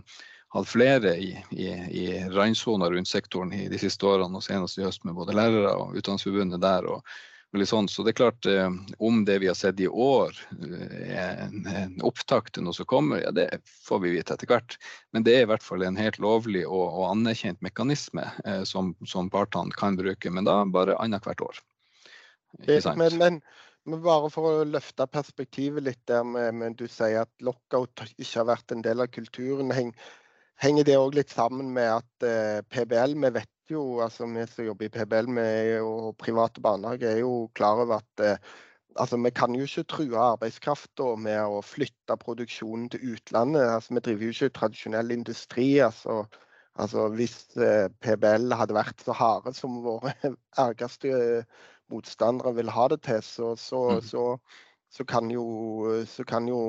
[0.56, 1.68] hatt flere i, i,
[2.02, 5.76] i randsona rundt sektoren i de siste årene, og senest i høst med både lærere
[5.78, 6.88] og Utdanningsforbundet der.
[6.90, 7.04] og
[7.50, 7.88] Sånn.
[7.90, 8.70] Så det er klart, eh,
[9.02, 12.86] om det vi har sett i år eh, er en, en opptakt til noe som
[12.86, 14.78] kommer, ja det får vi vite etter hvert.
[15.14, 18.94] Men det er i hvert fall en helt lovlig og, og anerkjent mekanisme eh, som,
[19.02, 21.64] som, partene kan bruke, men da bare annethvert år.
[22.68, 23.42] Men, men,
[23.90, 28.44] men, bare for å løfte perspektivet litt der med, med du sier at lockout ikke
[28.44, 29.74] har vært en del av kulturen.
[29.74, 29.96] Heng,
[30.62, 34.66] henger det òg litt sammen med at eh, PBL, vi vet jo, altså vi som
[34.66, 38.52] jobber i PBL med, og private barnehager, er jo klar over at eh,
[38.96, 43.66] altså, vi kan jo ikke true arbeidskrafta med å flytte produksjonen til utlandet.
[43.66, 45.72] Altså, vi driver jo ikke tradisjonell industri.
[45.80, 46.24] altså
[46.80, 50.14] Altså, hvis eh, PBL hadde vært så harde som våre
[50.64, 51.44] ergeste
[51.92, 54.06] motstandere vil ha det til, så, så, mm.
[54.06, 54.24] så,
[54.94, 55.44] så, kan, jo,
[56.08, 56.62] så kan jo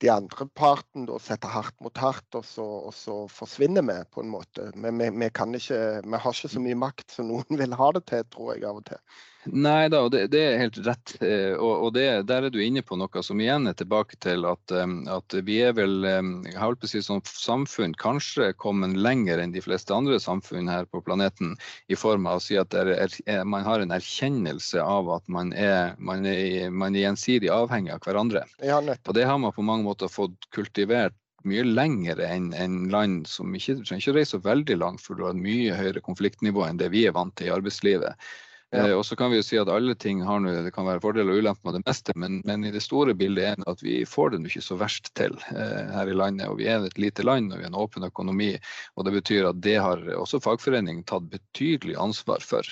[0.00, 4.24] de andre parten da setter hardt mot hardt, og så, og så forsvinner vi på
[4.24, 4.70] en måte.
[4.74, 8.06] Men vi, vi, ikke, vi, har ikke så mye makt som noen vil ha det
[8.10, 9.02] til, tror jeg av og til.
[9.48, 11.14] Nei da, det, det, er helt rett.
[11.24, 14.44] Eh, og, og det, der er du inne på noe som igjen er tilbake til
[14.48, 19.40] at, at vi er vel jeg holdt på å si, som samfunn kanskje kommet lenger
[19.40, 21.54] enn de fleste andre samfunn her på planeten,
[21.88, 25.54] i form av å si at er, er, man har en erkjennelse av at man
[25.56, 28.44] er, man er, man er gjensidig avhengig av hverandre.
[28.60, 31.16] Ja, og det har man på mange måter fått kultivert
[31.48, 35.24] mye lengre enn en land som ikke trenger ikke reise så veldig langt for du
[35.24, 38.30] har et mye høyere konfliktnivå enn det vi er vant til i arbeidslivet.
[38.70, 38.84] Ja.
[38.86, 41.02] Eh, og så kan vi jo si at alle ting har noe, det kan være
[41.02, 43.82] fordeler og ulemper med det meste, men, men, i det store bildet er det at
[43.82, 46.46] vi får det ikke så verst til eh, her i landet.
[46.50, 48.52] Og vi er et lite land og vi har en åpen økonomi.
[48.94, 52.66] Og det betyr at det har også fagforeningen tatt betydelig ansvar for.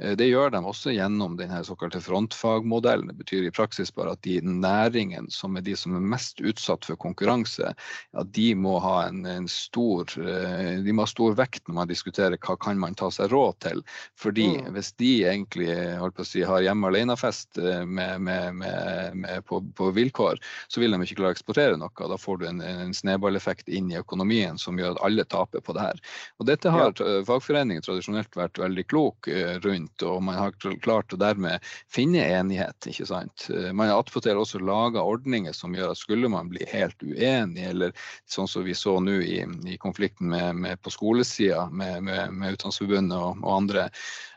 [0.00, 3.10] Eh, det gjør de også gjennom denne såkalte frontfagmodellen.
[3.10, 6.86] Det betyr i praksis bare at de næringene som er de som er mest utsatt
[6.88, 11.68] for konkurranse, ja, de må ha en, en stor, eh, de må ha stor vekt
[11.68, 13.84] når man diskuterer hva kan man ta seg råd til.
[14.20, 14.70] Fordi mm.
[14.76, 15.68] hvis de egentlig
[16.00, 21.02] å si, har hjemme alene-fest eh, med, med, med, på, på, vilkår, så vil de
[21.04, 22.08] ikke klare å eksportere noe.
[22.10, 25.76] Da får du en, en snøballeffekt inn i økonomien som gjør at alle taper på
[25.76, 26.02] det her.
[26.40, 27.20] Og dette har ja.
[27.26, 29.28] fagforeningen tradisjonelt vært veldig klok
[29.64, 32.86] rundt rundt, og man har klart å dermed finne enighet.
[32.86, 33.48] ikke sant?
[33.50, 37.64] Eh, man har attpåtil også laga ordninger som gjør at skulle man bli helt uenig,
[37.64, 37.92] eller
[38.28, 42.56] sånn som vi så nå i, i konflikten med, med på skolesida med, med, med
[42.56, 43.88] Utdanningsforbundet og, og, andre,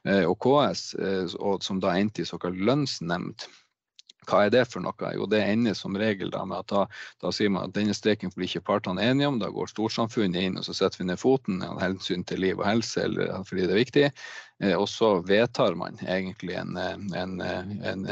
[0.05, 3.47] eh, og KS, eh, og som da endte i såkalt lønnsnemnd
[4.29, 5.11] hva er det for noe?
[5.15, 6.83] Jo, det ender som regel da med at da,
[7.23, 9.39] da sier man at denne streken blir ikke partene enige om.
[9.41, 12.67] Da går storsamfunnet inn og så setter vi ned foten av hensyn til liv og
[12.67, 14.05] helse eller fordi det er viktig.
[14.63, 18.05] Eh, og så vedtar man egentlig en, eh, en, eh, en,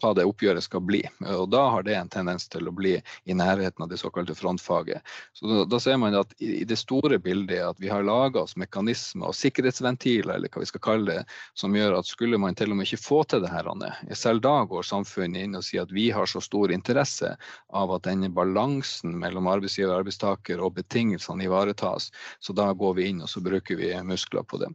[0.00, 1.02] hva det oppgjøret skal bli.
[1.34, 5.02] Og da har det en tendens til å bli i nærheten av det såkalte frontfaget.
[5.36, 8.56] Så da, da ser man at i, det store bildet at vi har laga oss
[8.56, 11.24] mekanismer og sikkerhetsventiler, eller hva vi skal kalle det,
[11.58, 13.68] som gjør at skulle man til og med ikke få til det her,
[14.16, 17.34] selv da går samfunnet inn og sier at vi har så stor interesse
[17.72, 23.10] av at denne balansen mellom arbeidsgiver og arbeidstaker og betingelsene ivaretas, så da går vi
[23.10, 24.70] inn og så bruker vi muskler på det.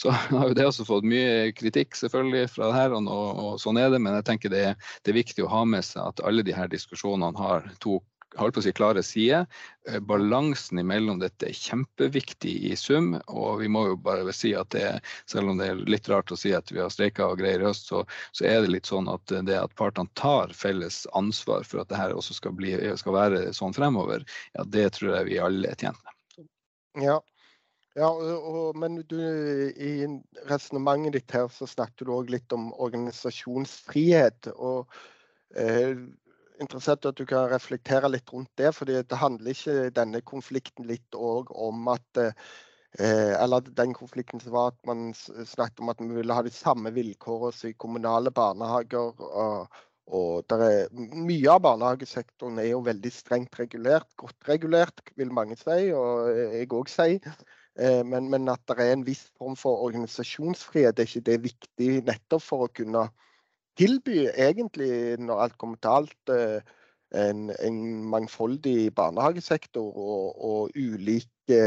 [0.00, 0.14] Så
[0.54, 4.00] jo det også fått mye kritikk selvfølgelig fra herrene, og, og, sånn er det.
[4.02, 4.64] Men jeg tenker det,
[5.02, 8.00] det, er viktig å ha med seg at alle her diskusjonene har to
[8.38, 9.44] holdt på å si klare sider.
[9.88, 13.12] Eh, balansen imellom dette er kjempeviktig i sum.
[13.30, 14.88] Og vi må jo bare si at det,
[15.30, 17.68] selv om det er litt rart å si at vi har streika og greier i
[17.68, 21.84] høst, så, så, er det litt sånn at det at partene tar felles ansvar for
[21.84, 24.26] at det her også skal, bli, skal være sånn fremover,
[24.58, 26.10] ja, det tror jeg vi alle er tjent med.
[27.02, 27.18] Ja,
[27.94, 29.16] ja, og, men du,
[29.78, 30.06] i
[30.50, 34.50] resonnementet ditt her så snakket du òg litt om organisasjonsfrihet.
[34.54, 34.90] og
[35.56, 35.94] eh,
[36.62, 38.72] Interessert i at du kan reflektere litt rundt det.
[38.74, 42.34] fordi det handler ikke denne konflikten litt òg om at eh,
[43.42, 46.92] Eller den konflikten som var at man snakket om at vi ville ha de samme
[46.94, 49.18] vilkårene som i kommunale barnehager.
[49.18, 55.56] og og er, Mye av barnehagesektoren er jo veldig strengt regulert, godt regulert, vil mange
[55.56, 57.20] si, og jeg òg si.
[57.78, 61.90] Eh, men, men, at det er en viss form for organisasjonsfrihet, er ikke det viktig
[62.06, 63.08] nettopp for å kunne
[63.78, 66.74] tilby, egentlig, når alt kommer til alt, eh,
[67.14, 71.60] en, en mangfoldig barnehagesektor og, og ulike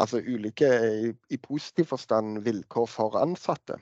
[0.00, 0.68] altså ulike
[1.08, 3.78] i, i positiv forstand vilkår for ansatte.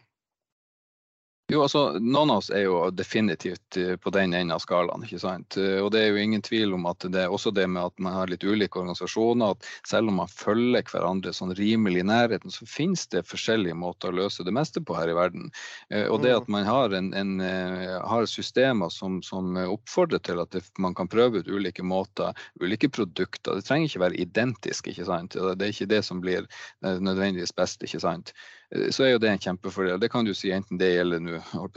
[1.51, 5.03] Jo, altså, Noen av oss er jo definitivt eh, på den enden av skalaen.
[5.03, 5.57] ikke sant?
[5.59, 7.97] Eh, og Det er jo ingen tvil om at det er også det med at
[7.99, 9.57] man har litt ulike organisasjoner.
[9.57, 14.13] at Selv om man følger hverandre sånn rimelig i nærheten, så finnes det forskjellige måter
[14.13, 15.51] å løse det meste på her i verden.
[15.91, 16.55] Eh, og det at mm.
[16.55, 21.43] man har, en, en, har systemer som, som, oppfordrer til at det, man kan prøve
[21.43, 22.31] ut ulike måter,
[22.63, 23.59] ulike produkter.
[23.59, 24.87] Det trenger ikke være identisk.
[24.93, 25.35] ikke sant?
[25.35, 26.47] Det er ikke det som blir
[26.81, 27.83] nødvendigvis best.
[27.83, 28.35] ikke sant?
[28.71, 29.99] Så er jo det en kjempefordel.
[29.99, 31.33] Det kan du si enten det gjelder nu,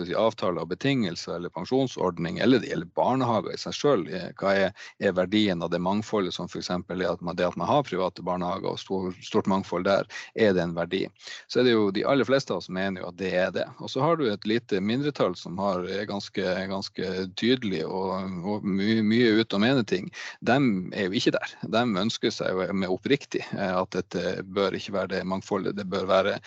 [0.06, 4.04] si, avtaler og betingelser eller pensjonsordning, eller det gjelder barnehager i seg sjøl.
[4.38, 6.70] Hva er, er, verdien av det mangfoldet som f.eks.
[6.70, 10.06] er at man, det at man har private barnehager og stor, stort mangfold der,
[10.38, 11.08] er det en verdi.
[11.50, 13.66] Så er det jo de aller fleste av oss mener jo at det er det.
[13.82, 18.70] Og så har du et lite mindretall som har, er ganske, ganske tydelig og, og
[18.70, 20.12] mye, mye ut og mener ting.
[20.46, 20.60] De
[20.94, 21.58] er jo ikke der.
[21.66, 25.74] De ønsker seg jo med oppriktig at dette bør ikke være det mangfoldet.
[25.82, 26.38] Det bør være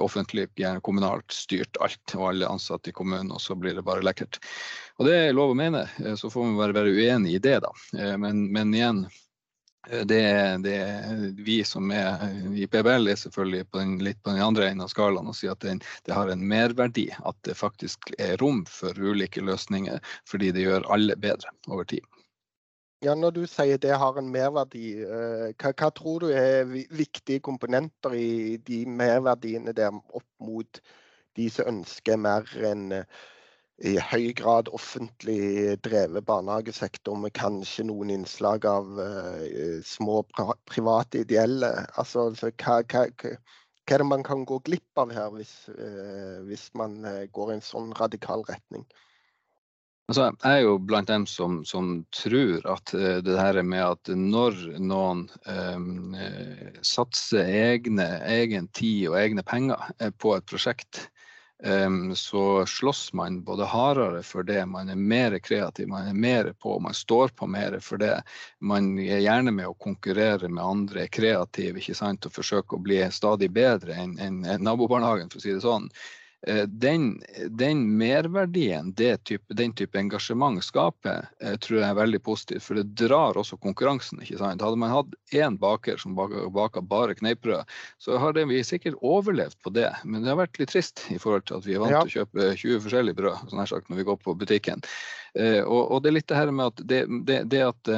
[0.00, 0.48] offentlig,
[0.82, 4.38] kommunalt styrt alt og alle ansatte i kommunen, og så blir det bare lekkert.
[5.00, 7.58] Og det er lov å mene, eh, så får man bare være uenig i det,
[7.64, 7.72] da.
[7.98, 9.00] Eh, men, men igjen,
[9.90, 10.22] eh, det,
[10.66, 10.78] det,
[11.42, 14.92] vi som er i PBL, er selvfølgelig på den, litt på den andre enden av
[14.92, 17.08] skalaen og sier at den, det, har en merverdi.
[17.24, 22.06] At det faktisk er rom for ulike løsninger, fordi det gjør alle bedre over tid.
[23.02, 27.40] Ja, Når du sier det har en merverdi, eh, hva, hva, tror du er viktige
[27.42, 30.78] komponenter i de merverdiene der opp mot
[31.34, 33.18] de som ønsker mer en eh,
[33.90, 40.20] i høy grad offentlig drevet barnehagesektor med kanskje noen innslag av uh, små
[40.70, 41.72] private ideelle?
[41.98, 42.52] Altså, hva,
[42.86, 43.32] hva, hva,
[43.90, 47.00] er det man kan gå glipp av her hvis, uh, hvis man
[47.34, 48.86] går i en sånn radikal retning?
[50.12, 54.10] Altså, jeg er jo blant dem som, som tror at uh, det her med at
[54.12, 56.12] når noen um,
[56.84, 59.80] satser egne, egen tid og egne penger
[60.20, 61.06] på et prosjekt,
[62.14, 66.78] så slåss man både hardere for det, man er mer kreativ, man er mer på,
[66.82, 68.16] man står på mer for det.
[68.58, 72.82] Man er gjerne med å konkurrere med andre, er kreativ ikke sant, og forsøker å
[72.82, 75.86] bli stadig bedre enn en, en nabobarnehagen, for å si det sånn.
[76.46, 82.64] Eh, den, den merverdien type, den type engasjement skaper, eh, tror jeg er veldig positivt.
[82.66, 84.22] For det drar også konkurransen.
[84.22, 84.62] ikke sant?
[84.62, 87.62] Hadde man hatt én baker som baka bare kneippbrød,
[88.02, 89.90] så hadde vi sikkert overlevd på det.
[90.04, 92.26] Men det har vært litt trist i forhold til at vi er vant til ja.
[92.26, 94.82] å kjøpe 20 forskjellige brød sånn sagt, når vi går på butikken.
[95.38, 97.96] Eh, og, og, det er litt det her med at det, det, det at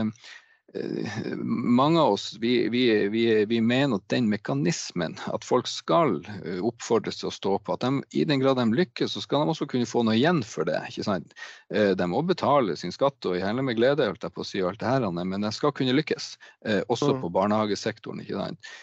[1.37, 6.59] mange av oss vi, vi, vi, vi, mener at den mekanismen, at folk skal eh,
[6.65, 9.55] oppfordres til å stå på, at de, i den grad de lykkes, så skal de
[9.55, 10.81] også kunne få noe igjen for det.
[10.91, 11.37] ikke sant?
[11.75, 14.65] Eh, de må betale sin skatt og gjerne med glede, holdt jeg på å si,
[14.65, 16.35] alt det her, men de skal kunne lykkes.
[16.89, 17.23] Også mm.
[17.23, 18.25] på barnehagesektoren.
[18.25, 18.75] ikke sant?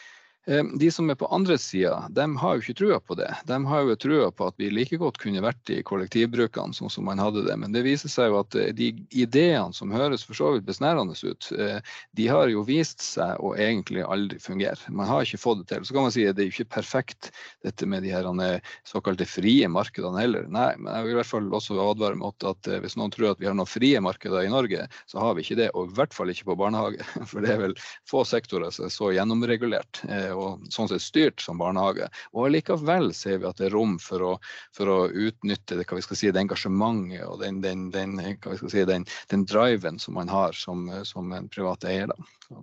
[0.46, 3.30] De som er på andre sida, de har jo ikke trua på det.
[3.46, 7.06] De har jo trua på at vi like godt kunne vært i kollektivbrukene sånn som
[7.06, 7.58] man hadde det.
[7.62, 11.14] Men det viser seg jo at eh, de ideene som høres for så vidt besnærende
[11.14, 11.78] ut, eh,
[12.18, 14.80] de har jo vist seg å egentlig aldri fungere.
[14.90, 15.86] Man har ikke fått det til.
[15.86, 17.30] Så kan man si at det er ikke perfekt
[17.66, 20.50] dette med de her eh, såkalte frie markedene heller.
[20.50, 23.44] Nei, men jeg vil i hvert fall også advare mot at hvis noen tror at
[23.44, 25.70] vi har noen frie markeder i Norge, så har vi ikke det.
[25.78, 27.06] Og i hvert fall ikke på barnehage.
[27.30, 27.78] For det er vel
[28.10, 30.02] få sektorer som er så gjennomregulert
[30.38, 32.08] og sånn sett styrt som barnehage.
[32.36, 34.34] Og likevel ser vi at det er rom for å,
[34.76, 38.18] for å utnytte det, si, det engasjementet og den, den, den,
[38.62, 39.08] si, den,
[39.50, 42.12] driven som man har som, som en privat eier.
[42.12, 42.62] Da.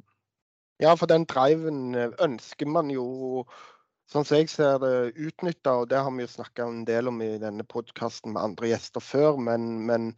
[0.79, 3.07] Ja, for den driven eh, ønsker man jo
[4.09, 5.81] sånn som jeg ser det, utnytta.
[5.83, 9.05] Og det har vi jo snakka en del om i denne podkasten med andre gjester
[9.05, 9.41] før.
[9.43, 10.13] Men, men,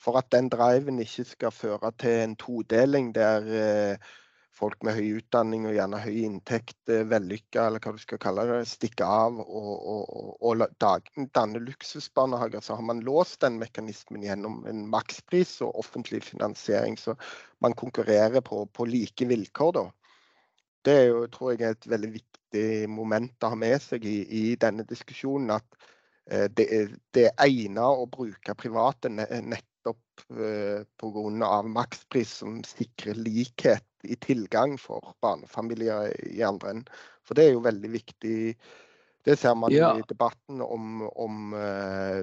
[0.00, 4.14] for at den driven ikke skal føre til en todeling der eh,
[4.56, 8.46] folk med høy utdanning og gjerne høy inntekt, eh, vellykka eller hva du skal kalle
[8.48, 14.24] det, stikke av og, og, og og danne luksusbarnehager, så har man låst den mekanismen
[14.24, 16.96] gjennom en makspris og offentlig finansiering.
[16.96, 17.16] Så
[17.64, 19.86] man konkurrerer på, på like vilkår, da.
[20.86, 24.18] Det er jo, tror jeg er et veldig viktig moment å ha med seg i,
[24.22, 25.56] i denne diskusjonen.
[25.58, 25.88] At
[26.30, 26.68] eh, det,
[27.12, 29.10] det er egnet å bruke private
[29.86, 31.62] nettopp eh, pga.
[31.62, 36.88] makspris som sikrer likhet i tilgang for barnefamilier i andre enden.
[37.24, 38.56] For det er jo veldig viktig.
[39.24, 39.96] Det ser man ja.
[39.98, 42.22] i debatten om, om uh,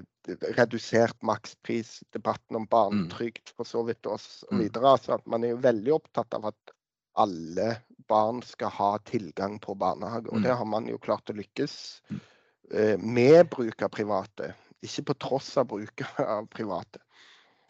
[0.55, 4.47] redusert makspris, debatten om barnetrygd for så vidt osv.
[4.55, 4.69] Mm.
[4.79, 6.75] Altså at man er jo veldig opptatt av at
[7.19, 7.75] alle
[8.07, 10.31] barn skal ha tilgang på barnehage.
[10.31, 10.43] Og mm.
[10.47, 11.75] det har man jo klart å lykkes
[12.07, 14.53] uh, med bruk av private.
[14.83, 17.03] Ikke på tross av bruk av private.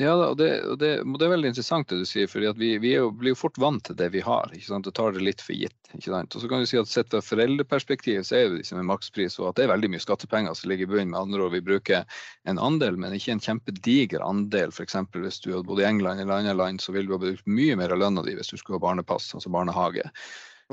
[0.02, 2.96] Ja, og det, og det, det, er veldig interessant det du sier, for vi, vi
[2.96, 4.50] jo, blir jo fort vant til det vi har.
[4.50, 5.78] ikke sant, Og tar det litt for gitt.
[5.92, 8.80] ikke sant, og så kan du si at Sett fra foreldreperspektiv så er det liksom
[8.82, 11.12] en makspris, og at det er veldig mye skattepenger som ligger i bunnen.
[11.14, 12.08] Med andre ord, vi bruker
[12.50, 14.74] en andel, men ikke en kjempediger andel.
[14.74, 14.98] F.eks.
[15.14, 17.78] hvis du hadde bodd i England eller andre land, så ville du ha brukt mye
[17.78, 20.08] mer av lønna di hvis du skulle ha barnepass, altså barnehage.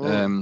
[0.01, 0.09] Mm.
[0.09, 0.41] Um,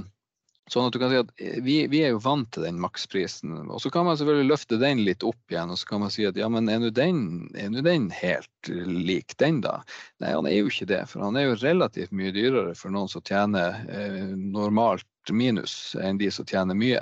[0.70, 3.56] Sånn at du kan si at eh, vi, vi, er jo vant til den maksprisen.
[3.68, 6.28] Og så kan man selvfølgelig løfte den litt opp igjen, og så kan man si
[6.30, 9.80] at ja, men er nå den, den, helt lik den, da?
[10.22, 11.04] Nei, han er jo ikke det.
[11.10, 16.20] For han er jo relativt mye dyrere for noen som tjener eh, normalt minus enn
[16.20, 17.02] de som tjener mye.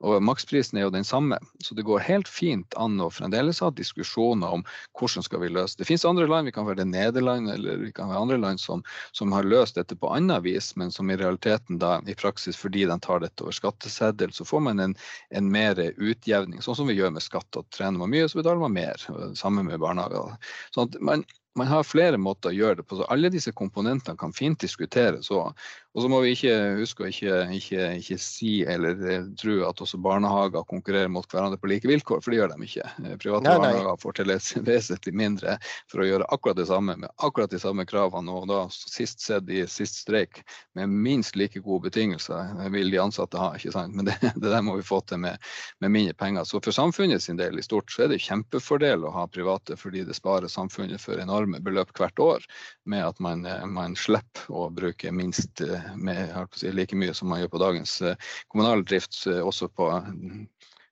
[0.00, 3.68] Og Maksprisen er jo den samme, så det går helt fint an å fremdeles ha
[3.76, 4.62] diskusjoner om
[4.96, 5.82] hvordan skal vi løse det.
[5.82, 8.80] Det finnes andre land, vi kan være Nederland eller vi kan være andre land som,
[9.12, 12.86] som har løst dette på annet vis, men som i realiteten da i praksis fordi
[12.88, 14.96] de tar dette over skatteseddel, så får man en,
[15.36, 16.64] en mer utjevning.
[16.64, 17.60] Sånn som vi gjør med skatt.
[17.60, 19.04] at Trener man mye, så betaler man mer.
[19.36, 20.38] Sammen med barnehager.
[20.72, 21.26] Sånn at man,
[21.58, 22.96] man har flere måter å gjøre det på.
[22.96, 25.30] så Alle disse komponentene kan fint diskuteres.
[25.34, 25.52] Og,
[25.90, 29.80] og så må vi ikke huske å ikke, ikke, ikke, si eller eh, tro at
[29.82, 32.84] også barnehager konkurrerer mot hverandre på like vilkår, for det gjør de ikke.
[32.86, 33.70] Eh, private nei, nei.
[33.72, 35.56] barnehager får til et vesentlig mindre
[35.90, 38.36] for å gjøre akkurat det samme med akkurat de samme kravene.
[38.38, 40.44] Og da sist sett i sist streik
[40.78, 43.50] med minst like gode betingelser vil de ansatte ha.
[43.58, 43.98] ikke sant?
[43.98, 45.42] Men det, det der må vi få til med,
[45.82, 46.46] med mindre penger.
[46.46, 50.06] Så for samfunnet sin del i stort så er det kjempefordel å ha private fordi
[50.06, 52.48] det sparer samfunnet for enorme beløp hvert år
[52.86, 57.30] med at man, eh, man slipper å bruke minst eh, med, si, like mye som
[57.30, 60.42] man gjør på dagens eh, kommunale drift, også på mm,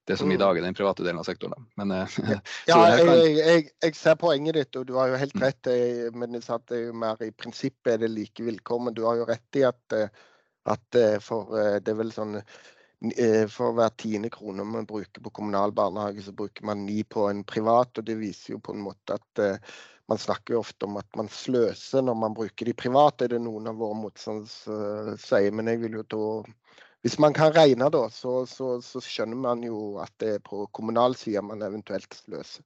[0.08, 0.40] det som i mm.
[0.40, 1.66] dag er den private delen av sektoren.
[1.80, 1.92] Men,
[2.70, 5.44] ja, jeg, jeg, jeg, ser poenget ditt, og du har jo helt mm.
[5.44, 5.70] rett.
[6.16, 8.82] Men det er jo mer i prinsippet er det like vilkår.
[8.86, 9.98] Men du har jo rett i at,
[10.72, 11.52] at for
[11.84, 12.38] det er vel sånn
[13.52, 17.44] for hver tiende krone man bruker på kommunal barnehage, så bruker man ni på en
[17.44, 18.00] privat.
[18.00, 19.44] og Det viser jo på en måte at
[20.08, 23.42] man snakker jo ofte om at man sløser når man bruker de private, er det
[23.44, 25.52] noen av våre motstandere sier.
[25.52, 25.68] Men
[27.04, 30.64] hvis man kan regne, da, så, så, så, skjønner man jo at det er på
[30.76, 32.64] kommunal side man eventuelt sløser.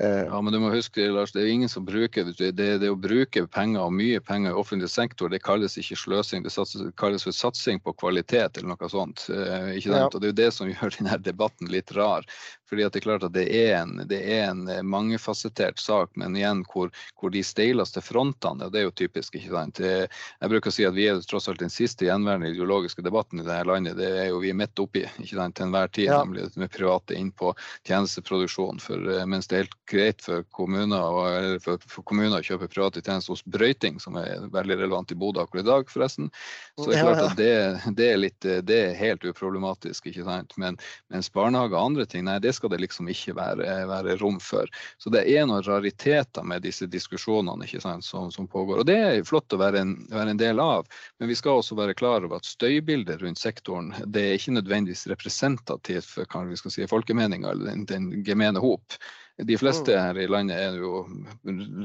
[0.00, 2.98] Eh, ja, men du må huske, Lars, det er ingen som bruker det, det å
[2.98, 6.54] bruke penger og mye penger i offentlig sektor, det kalles ikke sløsing, det
[7.00, 9.26] kalles for satsing på kvalitet eller noe sånt.
[9.32, 10.04] Eh, ikke sant?
[10.04, 10.12] Ja.
[10.12, 12.28] Og Det er jo det som gjør denne debatten litt rar.
[12.68, 16.12] Fordi at Det er klart at det er en, det er en eh, mangefasettert sak,
[16.20, 19.34] men igjen hvor, hvor de steileste frontene, og det er jo typisk.
[19.34, 19.82] ikke sant?
[19.82, 23.48] Jeg bruker å si at vi er tross alt den siste gjenværende ideologiske debatten i
[23.48, 23.98] dette landet.
[23.98, 25.58] Det er jo vi er midt oppi ikke sant?
[25.58, 26.22] til enhver tid, ja.
[26.22, 27.50] nemlig med private inn på
[27.88, 28.78] tjenesteproduksjon.
[28.84, 33.34] For, mens det er helt greit for kommuner, for, for kommuner å kjøpe private tjenester
[33.34, 36.30] hos brøyting, som er veldig relevant i Bodø akkurat i dag, forresten.
[36.78, 37.52] Så det er klart at det,
[37.98, 40.10] det, er, litt, det er helt uproblematisk.
[40.10, 40.54] ikke sant?
[40.60, 40.78] Men,
[41.12, 44.68] mens barnehage og andre ting, nei, det skal det liksom ikke være, være rom for.
[45.02, 48.82] Så det er noen rariteter med disse diskusjonene ikke sant, som, som pågår.
[48.82, 50.86] Og det er flott å være en, være en, del av,
[51.18, 55.08] men vi skal også være klar over at støybildet rundt sektoren det er ikke nødvendigvis
[55.10, 58.98] representativt for hva vi skal si, folkemeninga eller den, den gemene hop.
[59.42, 60.02] De fleste mm.
[60.02, 61.04] her i landet er jo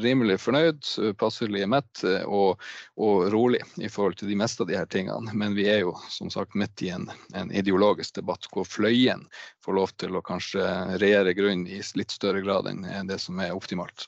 [0.02, 0.80] rimelig fornøyd,
[1.22, 2.62] passelig mett og,
[2.98, 5.36] og, rolig i forhold til de meste av de her tingene.
[5.38, 7.06] Men vi er jo som sagt midt i en,
[7.38, 9.28] en ideologisk debatt hvor fløyen
[9.66, 10.66] får lov til å kanskje
[11.04, 14.08] regjere grunn i litt større grad enn det som er optimalt.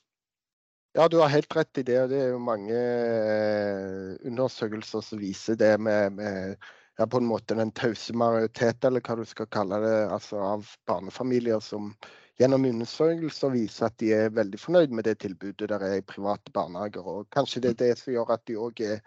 [0.95, 2.01] Ja, du har helt rett i det.
[2.07, 6.55] Det er jo mange eh, undersøkelser som viser det med, med
[6.97, 10.69] ja, på en måte den tause majoritet, eller hva du skal kalle det, altså av
[10.87, 11.91] barnefamilier som
[12.39, 16.51] gjennom undersøkelser viser at de er veldig fornøyd med det tilbudet der er i private
[16.55, 17.05] barnehager.
[17.07, 18.99] Og kanskje det er det som gjør at de òg er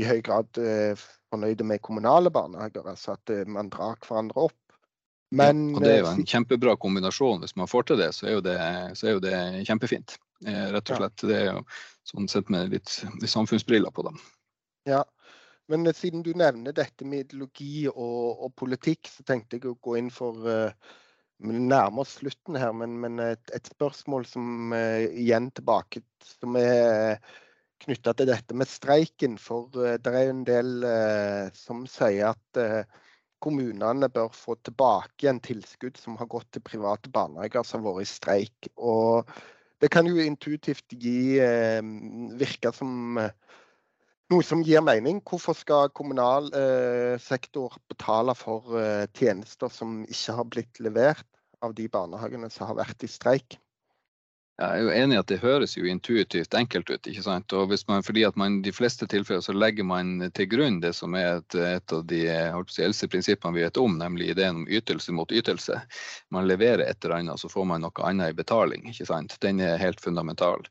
[0.00, 0.98] i høy grad eh,
[1.30, 2.88] fornøyde med kommunale barnehager.
[2.88, 4.58] Altså at eh, man drar hverandre opp.
[5.32, 7.40] Men, ja, og det er jo en eh, kjempebra kombinasjon.
[7.44, 10.18] Hvis man får til det, så er jo det, er jo det kjempefint.
[10.42, 11.22] Rett og slett.
[11.22, 11.60] Det er jo
[12.08, 14.16] sånn sett med litt, litt samfunnsbriller på dem.
[14.90, 15.04] Ja,
[15.70, 19.94] men siden du nevner dette med ideologi og, og, politikk, så tenkte jeg å gå
[20.00, 20.96] inn for uh,
[21.42, 27.18] nærmer oss slutten her, men, men et, et, spørsmål som uh, igjen tilbake som er
[27.82, 29.38] knytta til dette med streiken.
[29.42, 32.62] For uh, det er en del uh, som sier at
[33.42, 38.06] kommunene bør få tilbake igjen tilskudd som har gått til private barnehager som har vært
[38.06, 38.70] i streik.
[38.78, 39.32] Og
[39.82, 41.40] det kan jo intuitivt gi
[42.38, 43.18] virke som
[44.32, 45.20] noe som gir mening.
[45.28, 51.26] Hvorfor skal kommunal eh, sektor betale for eh, tjenester som ikke har blitt levert
[51.62, 53.58] av de barnehagene som har vært i streik?
[54.60, 57.06] Jeg er jo enig i at det høres jo intuitivt enkelt ut.
[57.08, 57.52] ikke sant?
[57.56, 60.78] Og hvis man, fordi at man i de fleste tilfeller så legger man til grunn
[60.82, 62.20] det som er et, et av de
[62.68, 65.80] si, eldste prinsippene vi vet om, nemlig ideen om ytelse mot ytelse.
[66.30, 68.84] Man leverer et eller annet, så får man noe annet i betaling.
[68.92, 69.38] ikke sant?
[69.42, 70.68] Den er helt fundamental.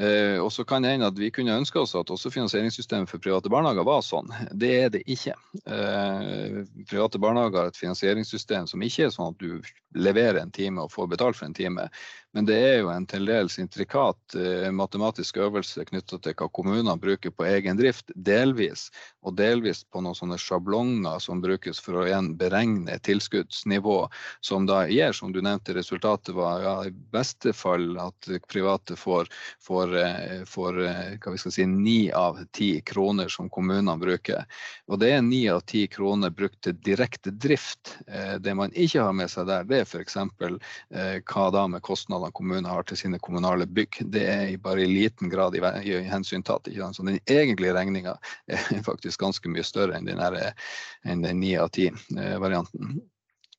[0.00, 3.22] Eh, og så kan det hende at vi kunne ønske oss at også finansieringssystemet for
[3.22, 4.32] private barnehager var sånn.
[4.50, 5.36] Det er det ikke.
[5.70, 9.62] Eh, private barnehager har et finansieringssystem som ikke er sånn at du
[9.94, 11.86] leverer en time og får betalt for en time.
[12.34, 16.96] Men det er jo en til dels intrikat eh, matematisk øvelse knytta til hva kommunene
[16.98, 18.88] bruker på egen drift, delvis.
[19.22, 23.98] Og delvis på noen sånne sjablonger som brukes for å igjen beregne tilskuddsnivå,
[24.42, 29.30] som da gir, som du nevnte, resultatet var ja, i beste fall at private får,
[29.62, 34.42] får, eh, får eh, hva vi skal si, ni av ti kroner som kommunene bruker.
[34.90, 37.94] Og det er ni av ti kroner brukt til direkte drift.
[38.08, 40.18] Eh, det man ikke har med seg der, det er f.eks.
[40.18, 41.84] Eh, hva da med
[42.32, 44.00] kostnadene kommunene har til sine kommunale bygg.
[44.12, 46.68] Det er bare i liten grad i, i hensyntatt.
[46.92, 48.16] Så den egentlige regninga
[48.46, 53.00] er faktisk ganske mye større enn den ni av ti-varianten.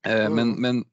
[0.05, 0.61] Eh, men, mm.
[0.61, 0.83] men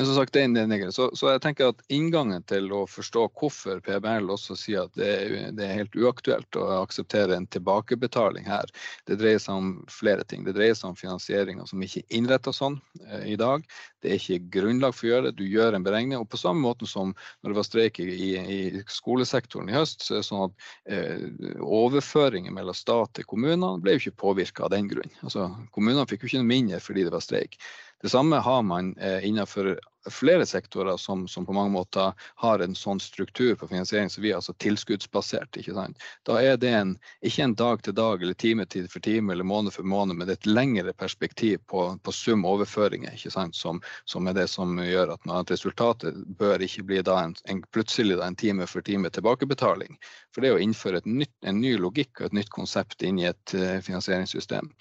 [0.00, 3.26] men som sagt, det er en så, så, jeg tenker at inngangen til å forstå
[3.36, 8.48] hvorfor PBL også sier at det er, det er, helt uaktuelt å akseptere en tilbakebetaling
[8.48, 8.72] her,
[9.04, 10.46] det dreier seg om flere ting.
[10.46, 12.78] Det dreier seg om finansieringer som ikke er innretta sånn
[13.10, 13.66] eh, i dag.
[14.00, 15.34] Det er ikke grunnlag for å gjøre det.
[15.36, 16.16] Du gjør en beregning.
[16.16, 18.08] Og på samme måte som når det var streik i,
[18.40, 23.76] i skolesektoren i høst, så er det sånn at eh, overføringer mellom stat til kommunene
[23.84, 25.12] ble jo ikke påvirka av den grunn.
[25.20, 27.60] Altså, kommunene fikk jo ikke noe mindre fordi det var streik.
[28.02, 29.74] Det samme har man eh, innenfor
[30.10, 34.32] flere sektorer som, som, på mange måter har en sånn struktur på finansiering som vi
[34.32, 35.56] altså tilskuddsbasert.
[35.56, 36.00] ikke sant?
[36.24, 39.44] Da er det en, ikke en dag til dag eller time til for time eller
[39.44, 43.56] måned for måned, men et lengre perspektiv på, på sum overføringer ikke sant?
[43.56, 47.62] Som, som, er det som gjør at, at resultatet bør ikke bli da en, en
[47.74, 50.00] plutselig da en time for time tilbakebetaling.
[50.32, 53.28] For det er å innføre nytt, en ny logikk og et nytt konsept inn i
[53.28, 54.72] et uh, finansieringssystem.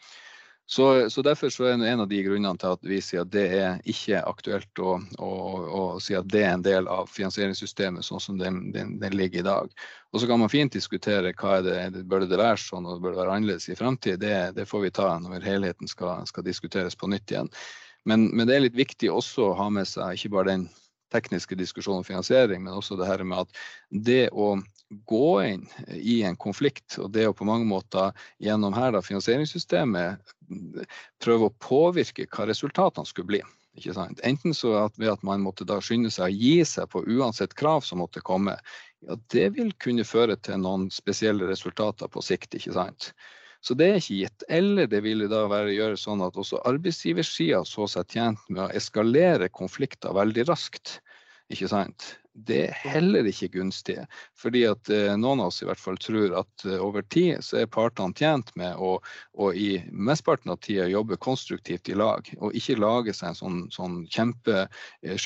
[0.71, 3.45] Så, så, Derfor så er en av de grunnene til at vi sier at det
[3.57, 5.29] er ikke aktuelt å, å,
[5.65, 9.41] å si at det er en del av finansieringssystemet sånn som den, den, den, ligger
[9.41, 9.73] i dag.
[10.13, 13.15] Og Så kan man fint diskutere hva er det, bør det være sånn og bør
[13.15, 14.21] det være annerledes i fremtiden.
[14.21, 17.49] Det, det, får vi ta når helheten skal, skal diskuteres på nytt igjen.
[18.05, 20.69] Men, men, det er litt viktig også å ha med seg ikke bare den
[21.09, 24.53] tekniske diskusjonen om finansiering, men også det her med at det å
[25.09, 25.65] gå inn
[25.97, 30.37] i en konflikt, og det å på mange måter gjennom her da finansieringssystemet
[31.23, 33.41] prøve å påvirke hva resultatene skulle bli.
[33.79, 34.19] Ikke sant?
[34.27, 37.53] Enten så at ved at man måtte da skynde seg å gi seg på uansett
[37.59, 38.57] krav som måtte komme,
[39.05, 42.57] ja, det vil kunne føre til noen spesielle resultater på sikt.
[42.57, 43.11] ikke sant?
[43.61, 44.47] Så det er ikke gitt.
[44.49, 48.65] Eller det ville da være å gjøre sånn at også arbeidsgiversida så seg tjent med
[48.65, 50.99] å eskalere konflikter veldig raskt.
[51.51, 52.13] Ikke sant?
[52.33, 53.97] Det er heller ikke gunstig.
[54.37, 57.61] Fordi at eh, noen av oss i hvert fall tror at eh, over tid så
[57.61, 58.99] er partene tjent med å,
[59.33, 63.59] å i mesteparten av tida jobbe konstruktivt i lag, og ikke lage seg en sånn,
[63.73, 64.67] sånn kjempe
[65.01, 65.17] eh,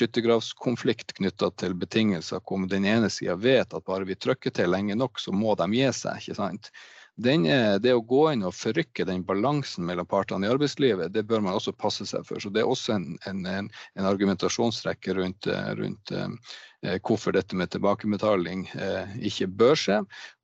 [1.14, 5.20] knytta til betingelser hvor den ene sida vet at bare vi trykker til lenge nok,
[5.20, 6.18] så må de gi seg.
[6.24, 6.72] ikke sant?
[7.16, 7.44] Den,
[7.78, 11.54] det å gå inn og forrykke den balansen mellom partene i arbeidslivet, det bør man
[11.54, 12.42] også passe seg for.
[12.42, 15.46] Så Det er også en, en, en argumentasjonsrekke rundt,
[15.78, 19.98] rundt eh, hvorfor dette med tilbakebetaling eh, ikke bør skje.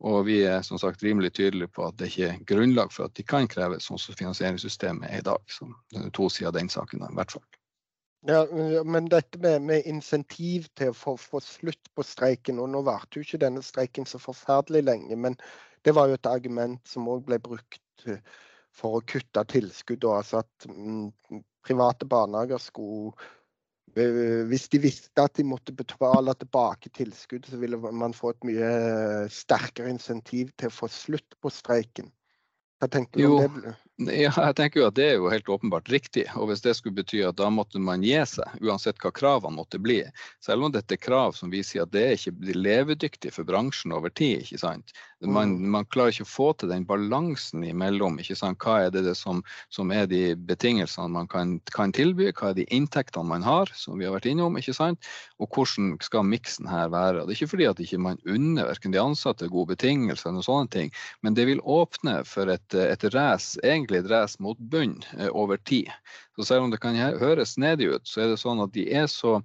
[0.07, 3.16] Og vi er som sagt rimelig tydelige på at det ikke er grunnlag for at
[3.18, 5.43] de kan kreve sånn som finansieringssystemet er i dag.
[5.51, 5.66] Så
[5.97, 7.49] er to sider av den saken, i hvert fall.
[8.29, 8.45] Ja,
[8.85, 13.16] Men dette med, med insentiv til å få, få, slutt på streiken, og nå varte
[13.16, 15.16] jo ikke denne streiken så forferdelig lenge.
[15.16, 15.39] men
[15.87, 18.22] det var jo et argument som òg ble brukt eh,
[18.76, 20.05] for å kutte tilskudd.
[20.09, 23.12] Altså at mm, private barnehager skulle
[23.97, 28.49] eh, Hvis de visste at de måtte betale tilbake tilskudd, så ville man få et
[28.49, 28.72] mye
[29.33, 32.12] sterkere insentiv til å få slutt på streiken.
[32.81, 33.74] Hva tenker du om det?
[34.09, 36.24] Ja, jeg tenker jo at Det er jo helt åpenbart riktig.
[36.36, 39.80] og Hvis det skulle bety at da måtte man gi seg, uansett hva kravene måtte
[39.82, 40.01] bli,
[40.44, 43.92] selv om dette er krav som vi sier at det er ikke levedyktig for bransjen
[43.92, 44.46] over tid.
[44.46, 44.94] ikke sant?
[45.20, 45.66] Man, mm.
[45.74, 48.16] man klarer ikke å få til den balansen imellom.
[48.22, 48.61] ikke sant?
[48.64, 52.57] Hva er det, det som, som, er de betingelsene man kan, kan, tilby, hva er
[52.57, 55.11] de inntektene man har, som vi har vært innom, ikke sant?
[55.40, 57.20] og hvordan skal miksen her være.
[57.20, 60.44] Og Det er ikke fordi at ikke man unner verken de ansatte gode betingelser, eller
[60.44, 63.61] sånne ting, men det vil åpne for et, et race
[63.91, 65.91] egentlig et mot bunn eh, over tid.
[66.36, 69.07] Så selv om det kan høres snedig ut, så er det sånn at de er
[69.11, 69.41] så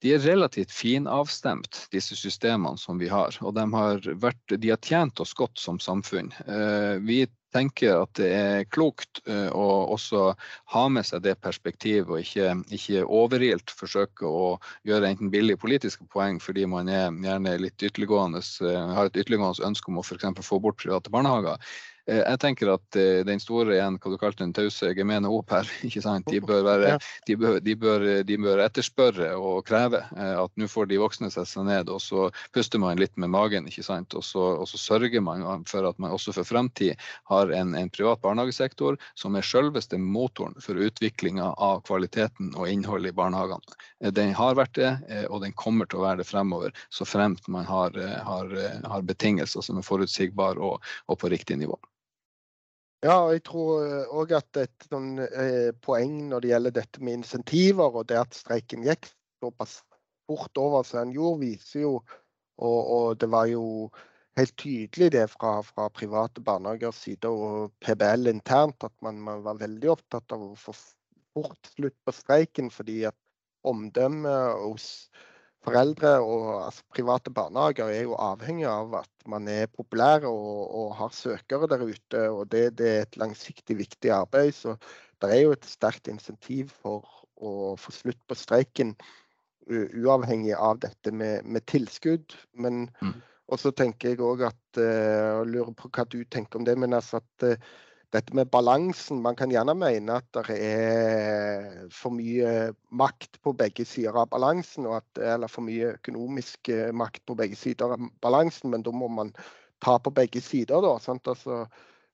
[0.00, 3.34] de er relativt finavstemt, disse systemene som vi har.
[3.42, 6.30] Og de har, vært, de har tjent oss godt som samfunn.
[6.46, 9.66] Eh, vi tenker at det er klokt eh, å
[9.96, 10.36] også
[10.70, 14.54] ha med seg det perspektivet, og ikke, ikke overilt forsøke å
[14.86, 18.44] gjøre enten billige politiske poeng fordi man er gjerne litt ytterliggående,
[18.94, 20.30] har et ytterliggående ønske om å f.eks.
[20.46, 21.58] få bort private barnehager.
[22.08, 25.52] Eh, jeg tenker at eh, den store igjen, hva du kalte den tause gemene opp
[25.52, 26.28] her, ikke sant?
[26.32, 26.96] De bør, være,
[27.28, 31.30] de bør, de bør, de bør etterspørre og kreve eh, at nå får de voksne
[31.32, 33.68] sette seg ned, og så puster man litt med magen.
[33.68, 34.16] ikke sant?
[34.16, 36.96] Og så, og så sørger man for at man også for fremtid
[37.28, 43.12] har en, en privat barnehagesektor som er selveste motoren for utviklinga av kvaliteten og innholdet
[43.12, 43.76] i barnehagene.
[44.14, 44.90] Den har vært det,
[45.28, 48.52] og den kommer til å være det fremover, så fremt man har, har,
[48.86, 51.78] har betingelser som er forutsigbare og, og på riktig nivå.
[53.06, 53.84] Ja, og jeg tror
[54.20, 58.34] òg at et sånn, eh, poeng når det gjelder dette med insentiver, og det at
[58.34, 59.06] streiken gikk
[59.38, 59.76] såpass
[60.26, 61.92] fort over som den gjorde, viser jo
[62.58, 63.64] og, og, det var jo
[64.38, 69.60] helt tydelig det fra, fra private barnehagers side og PBL internt at man, man, var
[69.62, 73.16] veldig opptatt av å få fort slutt på streiken, fordi at
[73.66, 74.88] omdømmet hos
[75.68, 80.96] foreldre og altså, private barnehager er jo avhengig av at man er populær og, og
[80.98, 82.24] har søkere der ute.
[82.30, 84.52] og det, det, er et langsiktig viktig arbeid.
[84.56, 84.76] Så
[85.22, 87.06] det er jo et sterkt insentiv for
[87.38, 88.96] å få slutt på streiken,
[89.68, 92.34] uavhengig av dette med, med tilskudd.
[92.56, 93.18] Men mm.
[93.48, 96.74] Og så tenker jeg òg at og lurer på hva du tenker om det.
[96.76, 97.70] men altså at uh,
[98.14, 99.20] dette med balansen.
[99.22, 104.88] Man kan gjerne mene at det er for mye makt på begge sider av balansen,
[104.92, 109.10] at, eller for mye økonomisk eh, makt på begge sider av balansen, men da må
[109.12, 109.34] man
[109.84, 110.80] ta på begge sider.
[110.84, 111.66] Da, altså,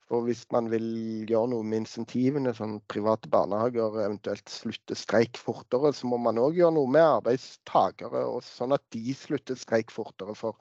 [0.05, 0.85] for Hvis man vil
[1.31, 6.59] gjøre noe med insentivene, sånn private barnehager eventuelt slutter streik fortere, så må man òg
[6.59, 10.37] gjøre noe med arbeidstakere, sånn at de slutter streik fortere.
[10.37, 10.59] For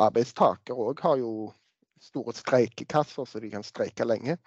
[0.00, 1.50] arbeidstakere òg har jo
[2.00, 4.38] store streikekasser, så de kan streike lenge.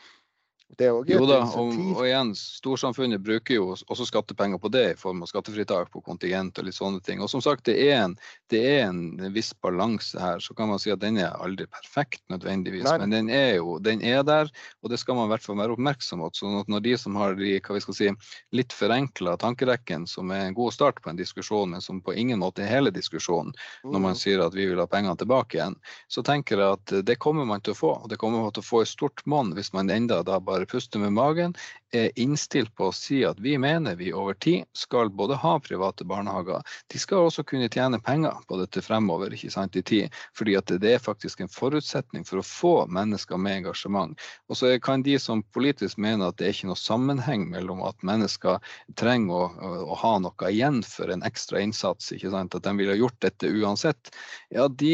[0.78, 5.24] Det Jo da, og, og igjen, storsamfunnet bruker jo også skattepenger på det i form
[5.26, 7.24] av skattefritak på kontingent og litt sånne ting.
[7.26, 8.14] Og som sagt, det er en,
[8.54, 10.40] det er en viss balanse her.
[10.40, 12.94] Så kan man si at den er aldri perfekt nødvendigvis, Nei.
[13.02, 14.52] men den er jo den er der,
[14.86, 16.30] og det skal man i hvert fall være oppmerksom på.
[16.38, 18.12] Sånn at når de som har de, hva vi skal si,
[18.56, 22.40] litt forenkla tankerekken, som er en god start på en diskusjon, men som på ingen
[22.46, 23.52] måte er hele diskusjonen,
[23.84, 24.22] når man Mm.
[24.22, 25.76] sier at vi vil ha pengene tilbake igjen,
[26.08, 27.92] så tenker jeg at det kommer man til å få.
[28.04, 30.59] Og det kommer man til å få i stort monn hvis man enda da bare
[30.66, 31.56] puster med magen,
[31.92, 36.06] er innstilt på å si at vi mener vi over tid skal både ha private
[36.08, 40.16] barnehager, de skal også kunne tjene penger på dette fremover ikke sant, i tid.
[40.38, 44.20] Fordi at det er faktisk en forutsetning for å få mennesker med engasjement.
[44.50, 48.06] Og så kan de som politisk mener at det er ikke noe sammenheng mellom at
[48.06, 48.60] mennesker
[49.00, 52.56] trenger å, å ha noe igjen for en ekstra innsats, ikke sant?
[52.56, 54.14] at de ville gjort dette uansett,
[54.54, 54.94] ja, de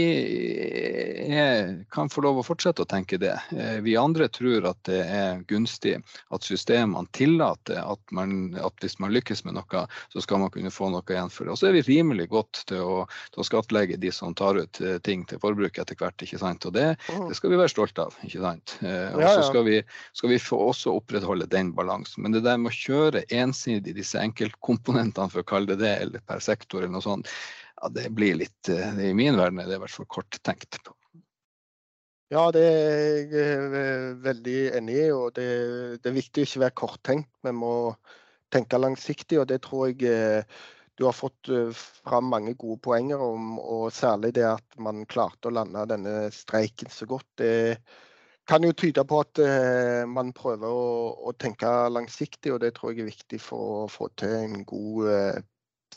[1.36, 3.36] er, kan få lov å fortsette å tenke det.
[3.56, 5.98] Eh, Vi andre tror at det er gunstig
[6.34, 6.46] at
[6.86, 10.90] systemene tillater at, man, at hvis man lykkes med noe, så skal man kunne få
[10.90, 11.52] noe igjen for det.
[11.52, 14.82] Og så er vi rimelig godt til å, til å skattlegge de som tar ut
[14.82, 16.22] eh, ting til forbruk etter hvert.
[16.22, 16.66] ikke sant?
[16.66, 17.28] Og det, Mm.
[17.30, 18.16] det skal vi være stolte av.
[18.24, 18.78] ikke sant?
[18.82, 19.82] Eh, Og så skal vi,
[20.14, 22.24] skal vi få også opprettholde den balansen.
[22.24, 26.24] Men det der med å kjøre ensidig disse enkeltkomponentene, for å kalle det det, eller
[26.26, 27.30] per sektor eller noe sånt,
[27.82, 30.80] ja, det blir litt eh, I min verden er det i hvert fall kort tenkt
[30.84, 30.96] på.
[32.36, 35.12] Ja, det er jeg eh, veldig enig i.
[35.16, 35.46] og det,
[36.04, 37.30] det er viktig å ikke være korttenkt.
[37.48, 37.70] Vi må
[38.52, 40.58] tenke langsiktig, og det tror jeg eh,
[41.00, 41.72] du har fått eh,
[42.04, 43.56] fram mange gode poenger om.
[43.62, 47.30] Og særlig det at man klarte å lande denne streiken så godt.
[47.40, 47.54] Det
[48.52, 49.40] kan jo tyde på at
[50.12, 50.90] man prøver å,
[51.32, 55.40] å tenke langsiktig, og det tror jeg er viktig for å få til en god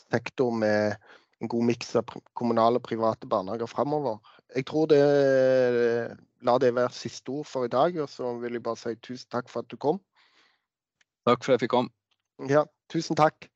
[0.07, 0.95] sektor med
[1.43, 4.17] en god miks av kommunale og private barnehager framover.
[4.55, 8.01] Jeg tror det La det være siste ord for i dag.
[8.01, 9.99] Og så vil jeg bare si tusen takk for at du kom.
[11.27, 11.91] Takk for at jeg fikk komme.
[12.49, 13.49] Ja, tusen takk.